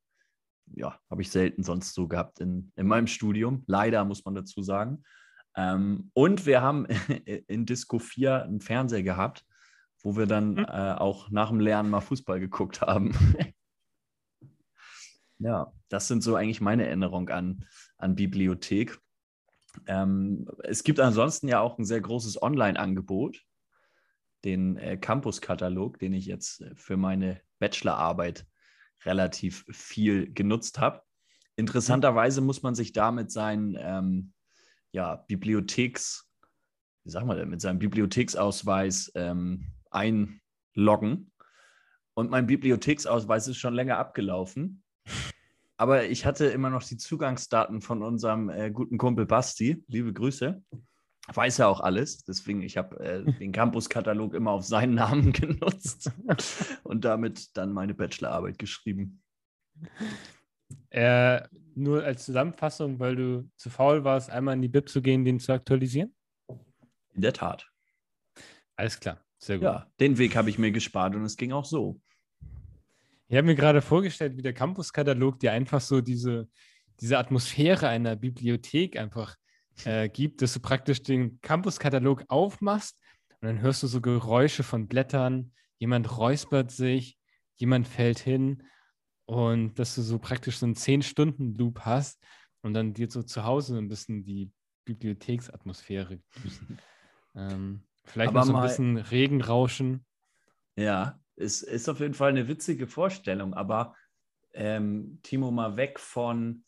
[0.74, 3.64] Ja, habe ich selten sonst so gehabt in, in meinem Studium.
[3.66, 5.02] Leider muss man dazu sagen.
[5.56, 6.86] Ähm, und wir haben
[7.46, 9.44] in Disco 4 einen Fernseher gehabt,
[10.02, 10.64] wo wir dann Mhm.
[10.68, 13.12] äh, auch nach dem Lernen mal Fußball geguckt haben.
[15.38, 17.64] ja, das sind so eigentlich meine Erinnerungen an,
[17.96, 18.98] an Bibliothek.
[19.86, 23.44] Ähm, es gibt ansonsten ja auch ein sehr großes Online-Angebot,
[24.44, 28.46] den äh, Campus-Katalog, den ich jetzt für meine Bachelorarbeit
[29.04, 31.02] relativ viel genutzt habe.
[31.56, 34.32] Interessanterweise muss man sich damit sein ähm,
[34.92, 36.28] ja, Bibliotheks,
[37.04, 41.32] wie sagen wir denn, mit seinem Bibliotheksausweis ähm, einloggen.
[42.14, 44.82] Und mein Bibliotheksausweis ist schon länger abgelaufen.
[45.76, 49.84] Aber ich hatte immer noch die Zugangsdaten von unserem äh, guten Kumpel Basti.
[49.86, 50.60] Liebe Grüße.
[51.32, 52.24] Weiß ja auch alles.
[52.24, 56.10] Deswegen, ich habe äh, den Campus-Katalog immer auf seinen Namen genutzt
[56.82, 59.22] und damit dann meine Bachelorarbeit geschrieben.
[60.90, 61.42] Äh,
[61.74, 65.38] nur als Zusammenfassung, weil du zu faul warst, einmal in die Bib zu gehen, den
[65.38, 66.12] zu aktualisieren?
[67.14, 67.70] In der Tat.
[68.74, 69.64] Alles klar, sehr gut.
[69.64, 72.00] Ja, den Weg habe ich mir gespart und es ging auch so.
[73.28, 76.48] Ich habe mir gerade vorgestellt, wie der Campus-Katalog dir einfach so diese,
[77.00, 79.36] diese Atmosphäre einer Bibliothek einfach
[79.84, 82.98] äh, gibt, dass du praktisch den Campus-Katalog aufmachst
[83.40, 87.18] und dann hörst du so Geräusche von Blättern, jemand räuspert sich,
[87.56, 88.64] jemand fällt hin
[89.26, 92.24] und dass du so praktisch so einen 10-Stunden-Loop hast
[92.62, 94.50] und dann dir so zu Hause ein bisschen die
[94.84, 96.18] Bibliotheksatmosphäre
[97.36, 100.04] ähm, vielleicht Aber noch so ein bisschen Regenrauschen.
[100.76, 103.94] Ja, es ist auf jeden Fall eine witzige Vorstellung, aber
[104.54, 106.64] ähm, Timo, mal weg von,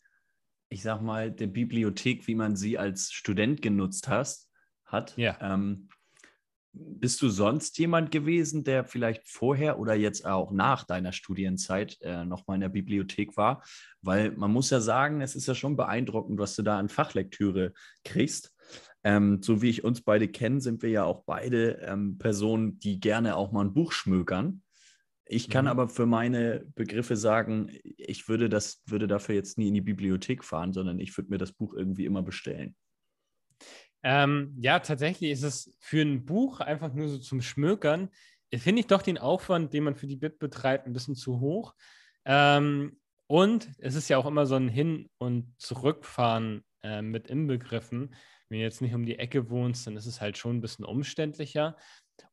[0.69, 4.49] ich sag mal, der Bibliothek, wie man sie als Student genutzt hast,
[4.85, 5.15] hat.
[5.17, 5.37] Ja.
[5.41, 5.89] Ähm,
[6.73, 12.23] bist du sonst jemand gewesen, der vielleicht vorher oder jetzt auch nach deiner Studienzeit äh,
[12.23, 13.63] nochmal in der Bibliothek war?
[14.01, 17.73] Weil man muss ja sagen, es ist ja schon beeindruckend, was du da an Fachlektüre
[18.05, 18.55] kriegst.
[19.03, 22.99] Ähm, so wie ich uns beide kenne, sind wir ja auch beide ähm, Personen, die
[22.99, 24.61] gerne auch mal ein Buch schmökern.
[25.25, 25.71] Ich kann mhm.
[25.71, 30.43] aber für meine Begriffe sagen, ich würde das, würde dafür jetzt nie in die Bibliothek
[30.43, 32.75] fahren, sondern ich würde mir das Buch irgendwie immer bestellen.
[34.03, 38.09] Ähm, ja, tatsächlich ist es für ein Buch einfach nur so zum Schmökern,
[38.53, 41.75] finde ich doch den Aufwand, den man für die Bit betreibt, ein bisschen zu hoch.
[42.25, 48.13] Ähm, und es ist ja auch immer so ein Hin- und Zurückfahren äh, mit inbegriffen.
[48.51, 50.83] Wenn du jetzt nicht um die Ecke wohnst, dann ist es halt schon ein bisschen
[50.83, 51.77] umständlicher.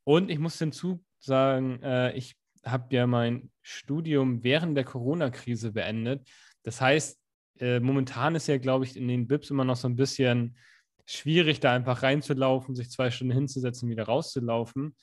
[0.03, 6.29] Und ich muss hinzu sagen, äh, ich habe ja mein Studium während der Corona-Krise beendet.
[6.65, 7.21] Das heißt,
[7.61, 10.59] äh, momentan ist ja, glaube ich, in den BIPs immer noch so ein bisschen
[11.07, 14.97] schwierig, da einfach reinzulaufen, sich zwei Stunden hinzusetzen, wieder rauszulaufen.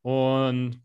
[0.00, 0.82] Und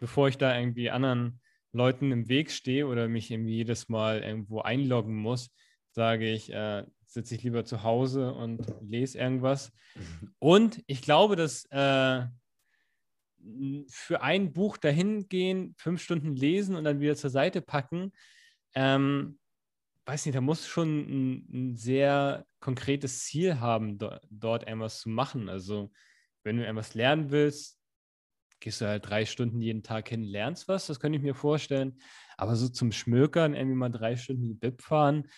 [0.00, 1.40] bevor ich da irgendwie anderen
[1.70, 5.54] Leuten im Weg stehe oder mich irgendwie jedes Mal irgendwo einloggen muss,
[5.92, 6.84] sage ich, äh,
[7.16, 9.72] sitze ich lieber zu Hause und lese irgendwas.
[10.38, 12.26] Und ich glaube, dass äh,
[13.88, 18.12] für ein Buch dahin gehen, fünf Stunden lesen und dann wieder zur Seite packen,
[18.74, 19.38] ähm,
[20.04, 25.08] weiß nicht, da muss schon ein, ein sehr konkretes Ziel haben, do, dort etwas zu
[25.08, 25.48] machen.
[25.48, 25.90] Also,
[26.44, 27.80] wenn du etwas lernen willst,
[28.60, 31.98] gehst du halt drei Stunden jeden Tag hin, lernst was, das könnte ich mir vorstellen.
[32.36, 35.28] Aber so zum Schmökern, irgendwie mal drei Stunden die Bib fahren,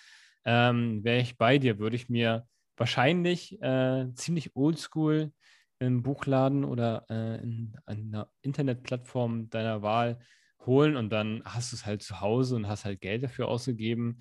[0.49, 5.33] ähm, wäre ich bei dir, würde ich mir wahrscheinlich äh, ziemlich oldschool
[5.79, 10.19] im Buchladen oder äh, in einer Internetplattform deiner Wahl
[10.65, 14.21] holen und dann hast du es halt zu Hause und hast halt Geld dafür ausgegeben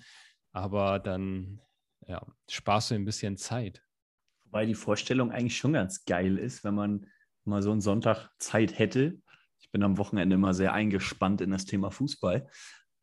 [0.52, 1.60] aber dann
[2.06, 3.82] ja, sparst du ein bisschen Zeit.
[4.50, 7.06] Weil die Vorstellung eigentlich schon ganz geil ist, wenn man
[7.44, 9.20] mal so einen Sonntag Zeit hätte.
[9.60, 12.48] Ich bin am Wochenende immer sehr eingespannt in das Thema Fußball.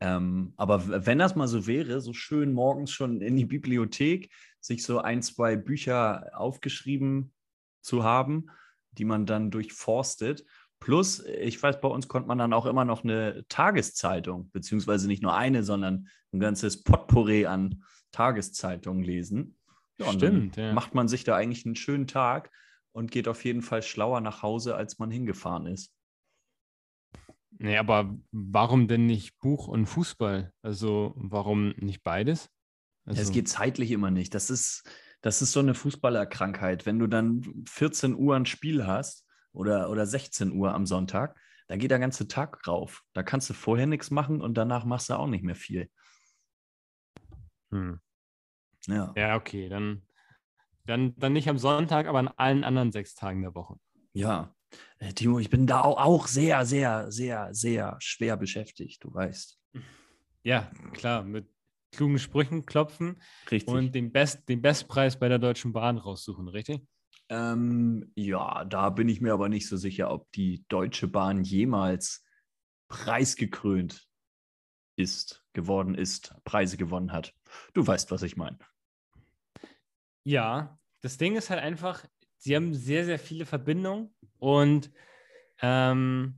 [0.00, 4.30] Ähm, aber wenn das mal so wäre, so schön morgens schon in die Bibliothek,
[4.60, 7.32] sich so ein, zwei Bücher aufgeschrieben
[7.80, 8.50] zu haben,
[8.92, 10.44] die man dann durchforstet
[10.78, 15.22] Plus, ich weiß, bei uns konnte man dann auch immer noch eine Tageszeitung, beziehungsweise nicht
[15.22, 17.82] nur eine, sondern ein ganzes Potpourri an
[18.12, 19.58] Tageszeitungen lesen.
[19.98, 20.56] Ja, Stimmt.
[20.56, 20.72] Ja.
[20.74, 22.50] Macht man sich da eigentlich einen schönen Tag
[22.92, 25.92] und geht auf jeden Fall schlauer nach Hause, als man hingefahren ist.
[27.58, 30.52] Nee, aber warum denn nicht Buch und Fußball?
[30.62, 32.50] Also warum nicht beides?
[33.04, 34.34] Also, es geht zeitlich immer nicht.
[34.34, 34.88] Das ist,
[35.22, 36.86] das ist so eine Fußballerkrankheit.
[36.86, 41.76] Wenn du dann 14 Uhr ein Spiel hast, oder, oder 16 Uhr am Sonntag, da
[41.76, 43.02] geht der ganze Tag rauf.
[43.14, 45.90] Da kannst du vorher nichts machen und danach machst du auch nicht mehr viel.
[47.70, 47.98] Hm.
[48.86, 49.12] Ja.
[49.16, 50.02] Ja, okay, dann,
[50.84, 53.78] dann, dann nicht am Sonntag, aber an allen anderen sechs Tagen der Woche.
[54.12, 54.54] Ja,
[55.14, 59.58] Timo, ich bin da auch sehr, sehr, sehr, sehr schwer beschäftigt, du weißt.
[60.42, 61.48] Ja, klar, mit
[61.92, 63.72] klugen Sprüchen klopfen richtig.
[63.72, 66.86] und den, Best, den Bestpreis bei der Deutschen Bahn raussuchen, richtig?
[67.28, 72.24] Ähm, ja, da bin ich mir aber nicht so sicher, ob die Deutsche Bahn jemals
[72.88, 74.06] preisgekrönt
[74.96, 77.34] ist, geworden ist, Preise gewonnen hat.
[77.74, 78.58] Du weißt, was ich meine.
[80.24, 82.04] Ja, das Ding ist halt einfach,
[82.38, 84.90] sie haben sehr, sehr viele Verbindungen und
[85.60, 86.34] ähm,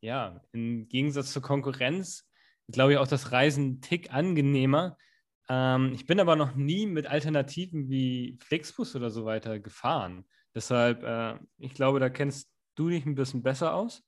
[0.00, 2.28] ja, im Gegensatz zur Konkurrenz
[2.68, 4.96] glaube ich auch das Reisen einen Tick angenehmer.
[5.48, 10.26] Ähm, ich bin aber noch nie mit Alternativen wie Flixbus oder so weiter gefahren.
[10.54, 14.04] Deshalb, äh, ich glaube, da kennst du dich ein bisschen besser aus.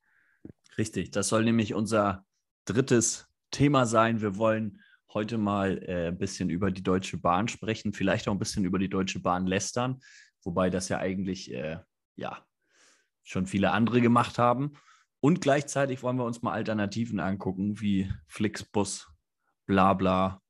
[0.76, 2.24] Richtig, das soll nämlich unser
[2.64, 4.20] drittes Thema sein.
[4.20, 4.80] Wir wollen
[5.12, 8.78] heute mal äh, ein bisschen über die Deutsche Bahn sprechen, vielleicht auch ein bisschen über
[8.78, 10.00] die Deutsche Bahn lästern,
[10.48, 11.76] wobei das ja eigentlich äh,
[12.16, 12.42] ja
[13.22, 14.72] schon viele andere gemacht haben.
[15.20, 19.08] Und gleichzeitig wollen wir uns mal Alternativen angucken, wie Flixbus,
[19.66, 20.40] Blabla,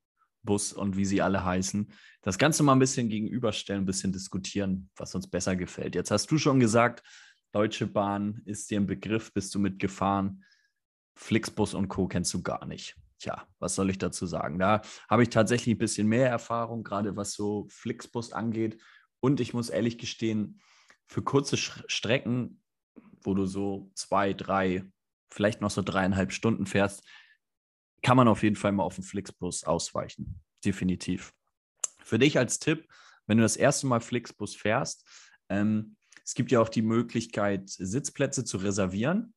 [0.44, 1.90] Bus und wie sie alle heißen.
[2.22, 5.96] Das Ganze mal ein bisschen gegenüberstellen, ein bisschen diskutieren, was uns besser gefällt.
[5.96, 7.02] Jetzt hast du schon gesagt,
[7.50, 10.44] Deutsche Bahn ist dir ein Begriff, bist du mitgefahren.
[11.16, 12.06] Flixbus und Co.
[12.06, 12.94] kennst du gar nicht.
[13.18, 14.61] Tja, was soll ich dazu sagen?
[14.61, 14.80] Da
[15.11, 18.80] habe ich tatsächlich ein bisschen mehr Erfahrung, gerade was so Flixbus angeht.
[19.20, 20.61] Und ich muss ehrlich gestehen,
[21.07, 22.61] für kurze Strecken,
[23.22, 24.85] wo du so zwei, drei,
[25.31, 27.02] vielleicht noch so dreieinhalb Stunden fährst,
[28.02, 30.40] kann man auf jeden Fall mal auf den Flixbus ausweichen.
[30.64, 31.33] Definitiv.
[32.02, 32.88] Für dich als Tipp,
[33.26, 35.07] wenn du das erste Mal Flixbus fährst,
[35.48, 39.35] ähm, es gibt ja auch die Möglichkeit, Sitzplätze zu reservieren.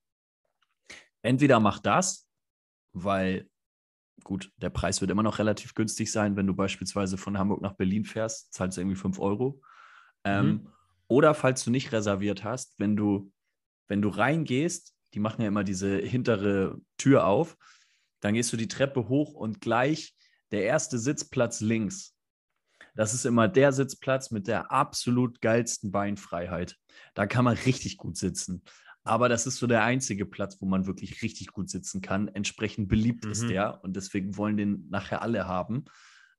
[1.22, 2.30] Entweder mach das,
[2.94, 3.50] weil
[4.24, 7.74] gut, der Preis wird immer noch relativ günstig sein, wenn du beispielsweise von Hamburg nach
[7.74, 9.62] Berlin fährst, zahlst du irgendwie 5 Euro.
[10.24, 10.68] Ähm, mhm.
[11.08, 13.32] Oder falls du nicht reserviert hast, wenn du,
[13.88, 17.58] wenn du reingehst, die machen ja immer diese hintere Tür auf,
[18.22, 20.16] dann gehst du die Treppe hoch und gleich
[20.52, 22.16] der erste Sitzplatz links.
[22.96, 26.78] Das ist immer der Sitzplatz mit der absolut geilsten Beinfreiheit.
[27.14, 28.64] Da kann man richtig gut sitzen.
[29.04, 32.28] Aber das ist so der einzige Platz, wo man wirklich richtig gut sitzen kann.
[32.28, 33.32] Entsprechend beliebt mhm.
[33.32, 35.86] ist der und deswegen wollen den nachher alle haben.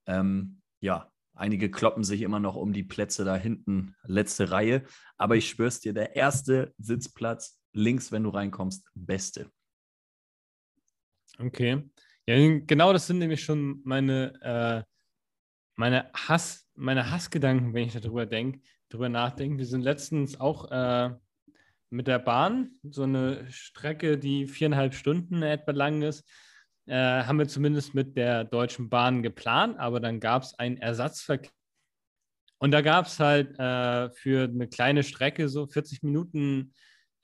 [0.06, 4.84] Ähm, ja, einige kloppen sich immer noch um die Plätze da hinten, letzte Reihe.
[5.16, 9.50] Aber ich schwör's dir, der erste Sitzplatz links, wenn du reinkommst, beste.
[11.38, 11.82] Okay.
[12.26, 14.82] Ja, genau das sind nämlich schon meine, äh,
[15.76, 19.58] meine, Hass, meine Hassgedanken, wenn ich darüber denke, darüber nachdenke.
[19.58, 21.10] Wir sind letztens auch äh,
[21.90, 26.28] mit der Bahn, so eine Strecke, die viereinhalb Stunden etwa lang ist,
[26.86, 31.52] äh, haben wir zumindest mit der Deutschen Bahn geplant, aber dann gab es einen Ersatzverkehr.
[32.58, 36.72] Und da gab es halt äh, für eine kleine Strecke, so 40 Minuten,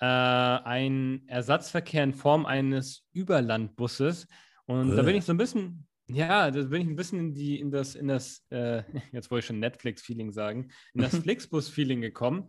[0.00, 4.26] äh, einen Ersatzverkehr in Form eines Überlandbusses.
[4.66, 4.96] Und äh.
[4.96, 7.70] da bin ich so ein bisschen, ja, da bin ich ein bisschen in, die, in
[7.70, 12.48] das, in das äh, jetzt wollte ich schon Netflix-Feeling sagen, in das Flixbus-Feeling gekommen.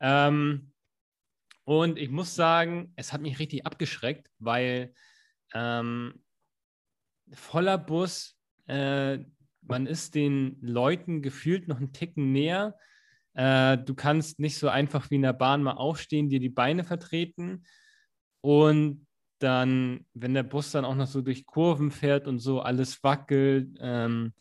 [0.00, 0.72] Ähm,
[1.64, 4.94] und ich muss sagen, es hat mich richtig abgeschreckt, weil
[5.54, 6.22] ähm,
[7.32, 9.18] voller Bus, äh,
[9.62, 12.76] man ist den Leuten gefühlt noch einen Ticken näher.
[13.34, 16.84] Äh, du kannst nicht so einfach wie in der Bahn mal aufstehen, dir die Beine
[16.84, 17.64] vertreten.
[18.40, 19.06] Und
[19.38, 23.76] dann, wenn der Bus dann auch noch so durch Kurven fährt und so alles wackelt,
[23.80, 24.32] ähm,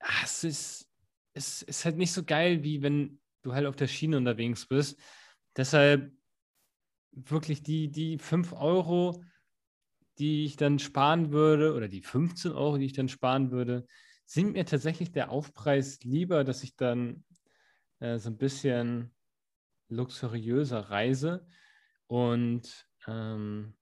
[0.00, 0.90] ah, es, ist,
[1.32, 5.00] es ist halt nicht so geil, wie wenn du halt auf der Schiene unterwegs bist.
[5.56, 6.12] Deshalb
[7.12, 9.22] wirklich die, die 5 Euro,
[10.18, 13.86] die ich dann sparen würde, oder die 15 Euro, die ich dann sparen würde,
[14.26, 17.24] sind mir tatsächlich der Aufpreis lieber, dass ich dann
[18.00, 19.14] äh, so ein bisschen
[19.88, 21.46] luxuriöser reise.
[22.06, 23.74] Und ähm,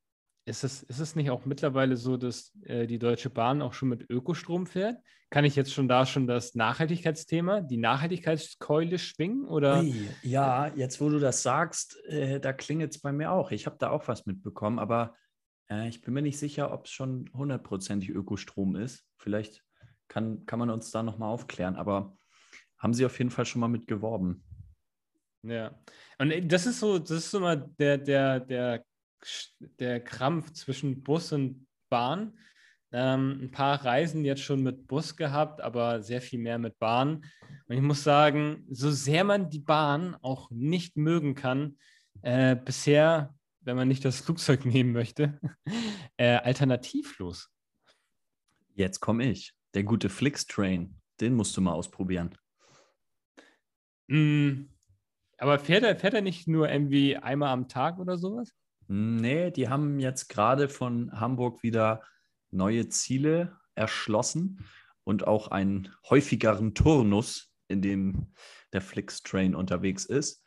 [0.45, 3.89] ist es, ist es nicht auch mittlerweile so, dass äh, die Deutsche Bahn auch schon
[3.89, 4.99] mit Ökostrom fährt?
[5.31, 9.47] Kann ich jetzt schon da schon das Nachhaltigkeitsthema, die Nachhaltigkeitskeule schwingen?
[9.47, 9.85] Oder?
[10.23, 13.53] Ja, jetzt wo du das sagst, äh, da klingelt es bei mir auch.
[13.53, 15.15] Ich habe da auch was mitbekommen, aber
[15.71, 19.05] äh, ich bin mir nicht sicher, ob es schon hundertprozentig Ökostrom ist.
[19.19, 19.65] Vielleicht
[20.09, 22.17] kann, kann man uns da nochmal aufklären, aber
[22.79, 24.45] haben sie auf jeden Fall schon mal mit geworben.
[25.43, 25.79] Ja,
[26.19, 28.85] und äh, das ist so, das ist mal der, der, der
[29.79, 32.39] der Krampf zwischen Bus und Bahn.
[32.95, 37.25] Ähm, ein paar Reisen jetzt schon mit Bus gehabt, aber sehr viel mehr mit Bahn.
[37.67, 41.79] Und ich muss sagen, so sehr man die Bahn auch nicht mögen kann,
[42.21, 43.35] äh, bisher,
[43.65, 45.41] wenn man nicht das Flugzeug nehmen möchte,
[46.17, 47.51] äh, alternativlos.
[48.75, 49.55] Jetzt komme ich.
[49.75, 52.37] Der gute Flixtrain, den musst du mal ausprobieren.
[54.09, 54.67] Mm,
[55.39, 58.53] aber fährt er, fährt er nicht nur irgendwie einmal am Tag oder sowas?
[58.89, 62.03] Nee, die haben jetzt gerade von Hamburg wieder
[62.51, 64.65] neue Ziele erschlossen
[65.05, 68.33] und auch einen häufigeren Turnus, in dem
[68.73, 70.45] der Flix-Train unterwegs ist.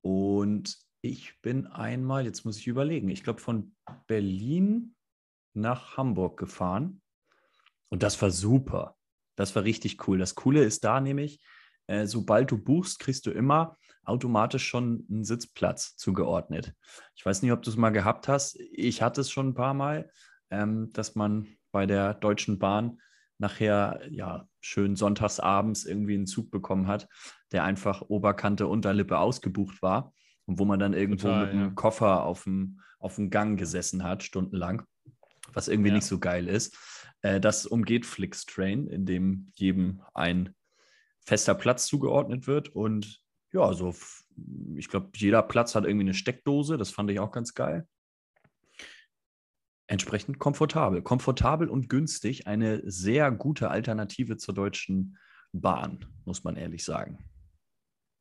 [0.00, 3.76] Und ich bin einmal, jetzt muss ich überlegen, ich glaube von
[4.06, 4.94] Berlin
[5.52, 7.02] nach Hamburg gefahren.
[7.90, 8.96] Und das war super.
[9.36, 10.16] Das war richtig cool.
[10.16, 11.44] Das Coole ist da nämlich,
[11.88, 16.72] äh, sobald du buchst, kriegst du immer automatisch schon einen Sitzplatz zugeordnet.
[17.16, 18.58] Ich weiß nicht, ob du es mal gehabt hast.
[18.72, 20.10] Ich hatte es schon ein paar Mal,
[20.48, 22.98] ähm, dass man bei der Deutschen Bahn
[23.36, 27.10] nachher ja schön sonntagsabends irgendwie einen Zug bekommen hat,
[27.52, 30.14] der einfach Oberkante, Unterlippe ausgebucht war
[30.46, 31.74] und wo man dann irgendwo Total, mit einem ja.
[31.74, 34.82] Koffer auf dem, auf dem Gang gesessen hat, stundenlang,
[35.52, 35.96] was irgendwie ja.
[35.96, 36.76] nicht so geil ist.
[37.22, 40.54] Äh, das umgeht Flixtrain, in dem jedem ein
[41.24, 43.20] fester Platz zugeordnet wird und
[43.52, 43.94] ja, so
[44.76, 47.86] ich glaube, jeder Platz hat irgendwie eine Steckdose, das fand ich auch ganz geil
[49.86, 51.02] entsprechend komfortabel.
[51.02, 52.46] Komfortabel und günstig.
[52.46, 55.18] Eine sehr gute Alternative zur Deutschen
[55.52, 57.18] Bahn, muss man ehrlich sagen.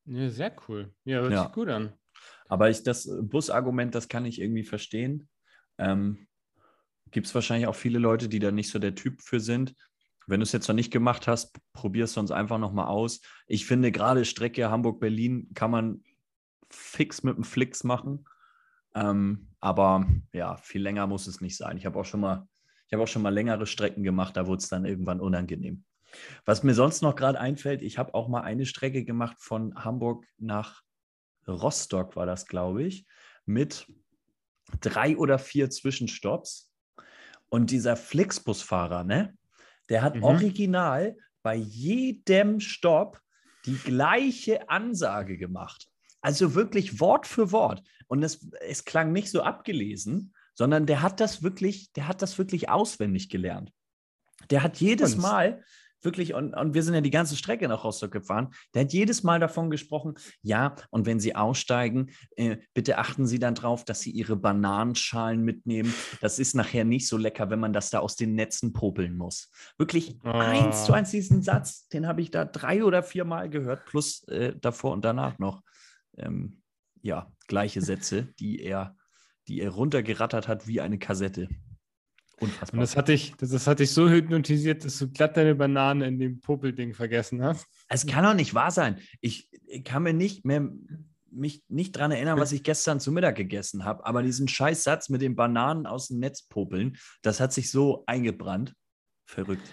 [0.05, 0.93] Ja, sehr cool.
[1.05, 1.43] Ja, hört ja.
[1.43, 1.93] sich gut an.
[2.47, 5.27] Aber ich, das Busargument, das kann ich irgendwie verstehen.
[5.77, 6.27] Ähm,
[7.11, 9.75] Gibt es wahrscheinlich auch viele Leute, die da nicht so der Typ für sind.
[10.25, 13.21] Wenn du es jetzt noch nicht gemacht hast, probier es sonst einfach nochmal aus.
[13.47, 16.03] Ich finde, gerade Strecke Hamburg-Berlin kann man
[16.69, 18.25] fix mit dem Flix machen.
[18.95, 21.77] Ähm, aber ja, viel länger muss es nicht sein.
[21.77, 22.47] Ich habe auch schon mal,
[22.87, 25.83] ich habe auch schon mal längere Strecken gemacht, da wurde es dann irgendwann unangenehm.
[26.45, 30.25] Was mir sonst noch gerade einfällt, ich habe auch mal eine Strecke gemacht von Hamburg
[30.37, 30.83] nach
[31.47, 33.05] Rostock, war das, glaube ich,
[33.45, 33.87] mit
[34.81, 36.71] drei oder vier Zwischenstopps.
[37.49, 39.37] Und dieser Flixbusfahrer, ne,
[39.89, 40.23] der hat mhm.
[40.23, 43.21] original bei jedem Stopp
[43.65, 45.87] die gleiche Ansage gemacht.
[46.21, 47.83] Also wirklich Wort für Wort.
[48.07, 52.37] Und es, es klang nicht so abgelesen, sondern der hat das wirklich, der hat das
[52.37, 53.71] wirklich auswendig gelernt.
[54.49, 55.63] Der hat jedes Mal
[56.03, 59.23] wirklich, und, und wir sind ja die ganze Strecke nach Rostock gefahren, der hat jedes
[59.23, 64.01] Mal davon gesprochen, ja, und wenn Sie aussteigen, äh, bitte achten Sie dann drauf, dass
[64.01, 65.93] Sie Ihre Bananenschalen mitnehmen.
[66.21, 69.49] Das ist nachher nicht so lecker, wenn man das da aus den Netzen popeln muss.
[69.77, 70.29] Wirklich oh.
[70.29, 74.27] eins zu eins diesen Satz, den habe ich da drei oder vier Mal gehört, plus
[74.27, 75.61] äh, davor und danach noch
[76.17, 76.61] ähm,
[77.01, 78.95] ja, gleiche Sätze, die er,
[79.47, 81.49] die er runtergerattert hat wie eine Kassette.
[82.39, 82.73] Unfassbar.
[82.73, 86.07] Und das hat dich, das, das hat dich so hypnotisiert, dass du glatt deine Banane
[86.07, 87.67] in dem Popelding vergessen hast.
[87.89, 88.99] Es kann doch nicht wahr sein.
[89.21, 90.69] Ich, ich kann mir nicht mehr
[91.35, 95.21] mich nicht daran erinnern, was ich gestern zu Mittag gegessen habe, aber diesen Scheißsatz mit
[95.21, 98.75] den Bananen aus dem Netz popeln, das hat sich so eingebrannt.
[99.25, 99.67] Verrückt.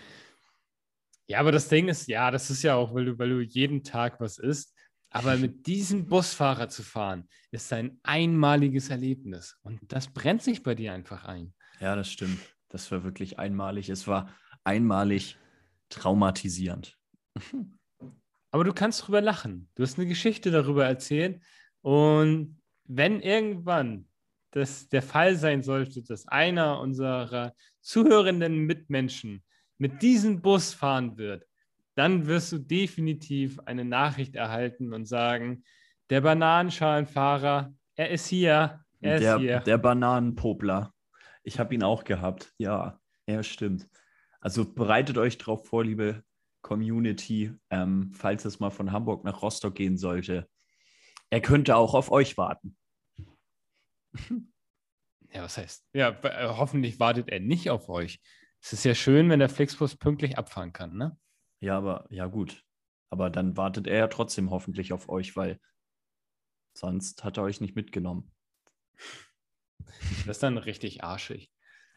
[1.27, 3.85] Ja, aber das Ding ist, ja, das ist ja auch, weil du, weil du jeden
[3.85, 4.75] Tag was isst.
[5.13, 9.57] Aber mit diesem Busfahrer zu fahren, ist ein einmaliges Erlebnis.
[9.63, 11.53] Und das brennt sich bei dir einfach ein.
[11.81, 12.39] Ja, das stimmt.
[12.69, 13.89] Das war wirklich einmalig.
[13.89, 14.33] Es war
[14.65, 15.39] einmalig
[15.89, 16.97] traumatisierend.
[18.53, 19.69] Aber du kannst darüber lachen.
[19.75, 21.43] Du hast eine Geschichte darüber erzählt.
[21.83, 24.07] Und wenn irgendwann
[24.51, 29.43] das der Fall sein sollte, dass einer unserer zuhörenden Mitmenschen
[29.79, 31.47] mit diesem Bus fahren wird,
[31.95, 35.65] dann wirst du definitiv eine Nachricht erhalten und sagen,
[36.11, 39.61] der Bananenschalenfahrer, er ist hier, er der, ist hier.
[39.61, 40.93] Der Bananenpopler.
[41.43, 42.53] Ich habe ihn auch gehabt.
[42.59, 43.89] Ja, er stimmt.
[44.41, 46.23] Also bereitet euch darauf vor, liebe
[46.63, 50.49] Community, ähm, falls es mal von Hamburg nach Rostock gehen sollte.
[51.31, 52.77] Er könnte auch auf euch warten.
[55.33, 55.87] Ja, was heißt?
[55.93, 58.21] Ja, äh, hoffentlich wartet er nicht auf euch.
[58.61, 61.17] Es ist ja schön, wenn der Flixbus pünktlich abfahren kann, ne?
[61.61, 62.65] Ja, aber ja gut.
[63.11, 65.61] Aber dann wartet er ja trotzdem hoffentlich auf euch, weil
[66.77, 68.35] sonst hat er euch nicht mitgenommen.
[70.27, 71.51] Das ist dann richtig arschig.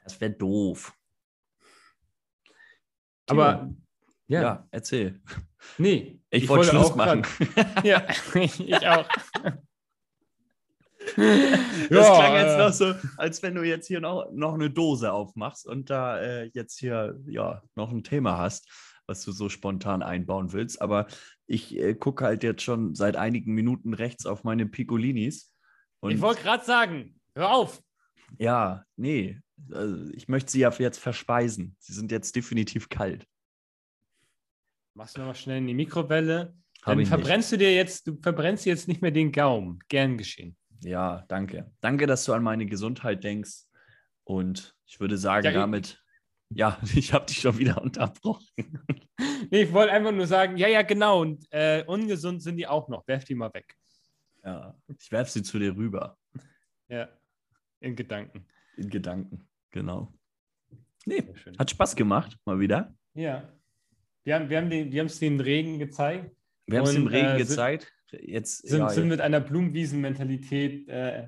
[0.03, 0.93] Das wäre doof.
[3.27, 3.71] Aber
[4.27, 4.41] ja.
[4.41, 4.67] ja.
[4.71, 5.21] erzähl.
[5.77, 7.25] Nee, ich, ich wollte Schluss auch machen.
[7.83, 9.07] ja, ich auch.
[11.15, 15.11] Das ja, klang jetzt noch so, als wenn du jetzt hier noch, noch eine Dose
[15.11, 18.69] aufmachst und da äh, jetzt hier ja noch ein Thema hast
[19.07, 20.81] was du so spontan einbauen willst.
[20.81, 21.07] Aber
[21.45, 25.53] ich äh, gucke halt jetzt schon seit einigen Minuten rechts auf meine Piccolinis.
[26.07, 27.81] ich wollte gerade sagen, hör auf.
[28.37, 29.39] Ja, nee,
[29.71, 31.75] also ich möchte sie ja jetzt verspeisen.
[31.79, 33.27] Sie sind jetzt definitiv kalt.
[34.95, 36.55] Machst du noch mal schnell in die Mikrowelle.
[36.85, 37.61] Dann verbrennst nicht.
[37.61, 39.79] du dir jetzt, du verbrennst jetzt nicht mehr den Gaumen.
[39.87, 40.57] Gern geschehen.
[40.81, 41.71] Ja, danke.
[41.79, 43.63] Danke, dass du an meine Gesundheit denkst.
[44.25, 46.03] Und ich würde sagen, ja, damit
[46.55, 48.45] ja, ich habe dich schon wieder unterbrochen.
[49.51, 51.21] Nee, ich wollte einfach nur sagen, ja, ja, genau.
[51.21, 53.05] Und äh, ungesund sind die auch noch.
[53.07, 53.75] Werf die mal weg.
[54.43, 56.17] Ja, ich werf sie zu dir rüber.
[56.87, 57.09] Ja,
[57.83, 58.45] in Gedanken.
[58.77, 60.13] In Gedanken, genau.
[61.05, 61.23] Nee,
[61.59, 62.95] hat Spaß gemacht, mal wieder.
[63.13, 63.51] Ja.
[64.23, 66.33] Wir haben, wir haben den, wir es den Regen gezeigt.
[66.65, 67.91] Wir haben es dem Regen äh, gezeigt.
[68.11, 71.27] Jetzt, sind, ja, sind mit einer Blumenwiesen-Mentalität äh,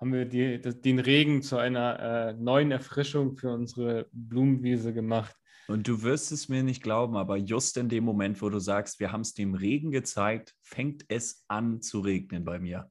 [0.00, 5.36] haben wir die, den Regen zu einer äh, neuen Erfrischung für unsere Blumenwiese gemacht.
[5.68, 8.98] Und du wirst es mir nicht glauben, aber just in dem Moment, wo du sagst,
[8.98, 12.90] wir haben es dem Regen gezeigt, fängt es an zu regnen bei mir.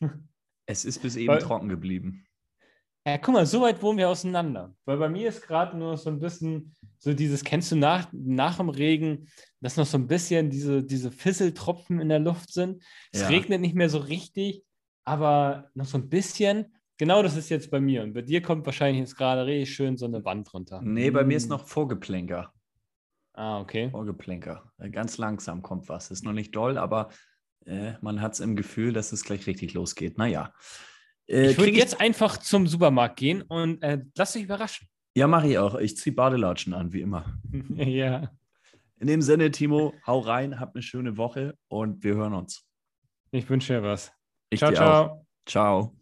[0.66, 2.26] es ist bis eben Weil- trocken geblieben.
[3.06, 4.74] Ja, guck mal, so weit wohnen wir auseinander.
[4.86, 8.56] Weil bei mir ist gerade nur so ein bisschen so dieses, kennst du nach, nach
[8.56, 9.28] dem Regen,
[9.60, 12.82] dass noch so ein bisschen diese, diese Fisseltropfen in der Luft sind.
[13.12, 13.28] Es Ja.
[13.28, 14.62] regnet nicht mehr so richtig,
[15.04, 16.74] aber noch so ein bisschen.
[16.96, 18.02] Genau das ist jetzt bei mir.
[18.02, 20.80] Und bei dir kommt wahrscheinlich jetzt gerade richtig schön so eine Wand runter.
[20.82, 21.50] Nee, bei mir ist Mm.
[21.50, 22.54] noch Vorgeplänker.
[23.34, 23.90] Ah, okay.
[23.90, 24.72] Vorgeplänker.
[24.78, 26.10] Äh, Ganz langsam kommt was.
[26.10, 27.10] Ist noch nicht doll, aber
[27.66, 30.16] äh, man hat es im Gefühl, dass es gleich richtig losgeht.
[30.16, 30.54] Naja.
[31.28, 34.88] Äh, Ich würde jetzt einfach zum Supermarkt gehen und äh, lass dich überraschen.
[35.16, 35.76] Ja, mache ich auch.
[35.76, 37.38] Ich ziehe Badelatschen an, wie immer.
[37.76, 38.30] ja.
[38.98, 42.64] In dem Sinne, Timo, hau rein, habt eine schöne Woche und wir hören uns.
[43.30, 44.12] Ich wünsche dir was.
[44.50, 45.04] Ich ciao, dir ciao.
[45.06, 45.26] Auch.
[45.46, 45.96] Ciao.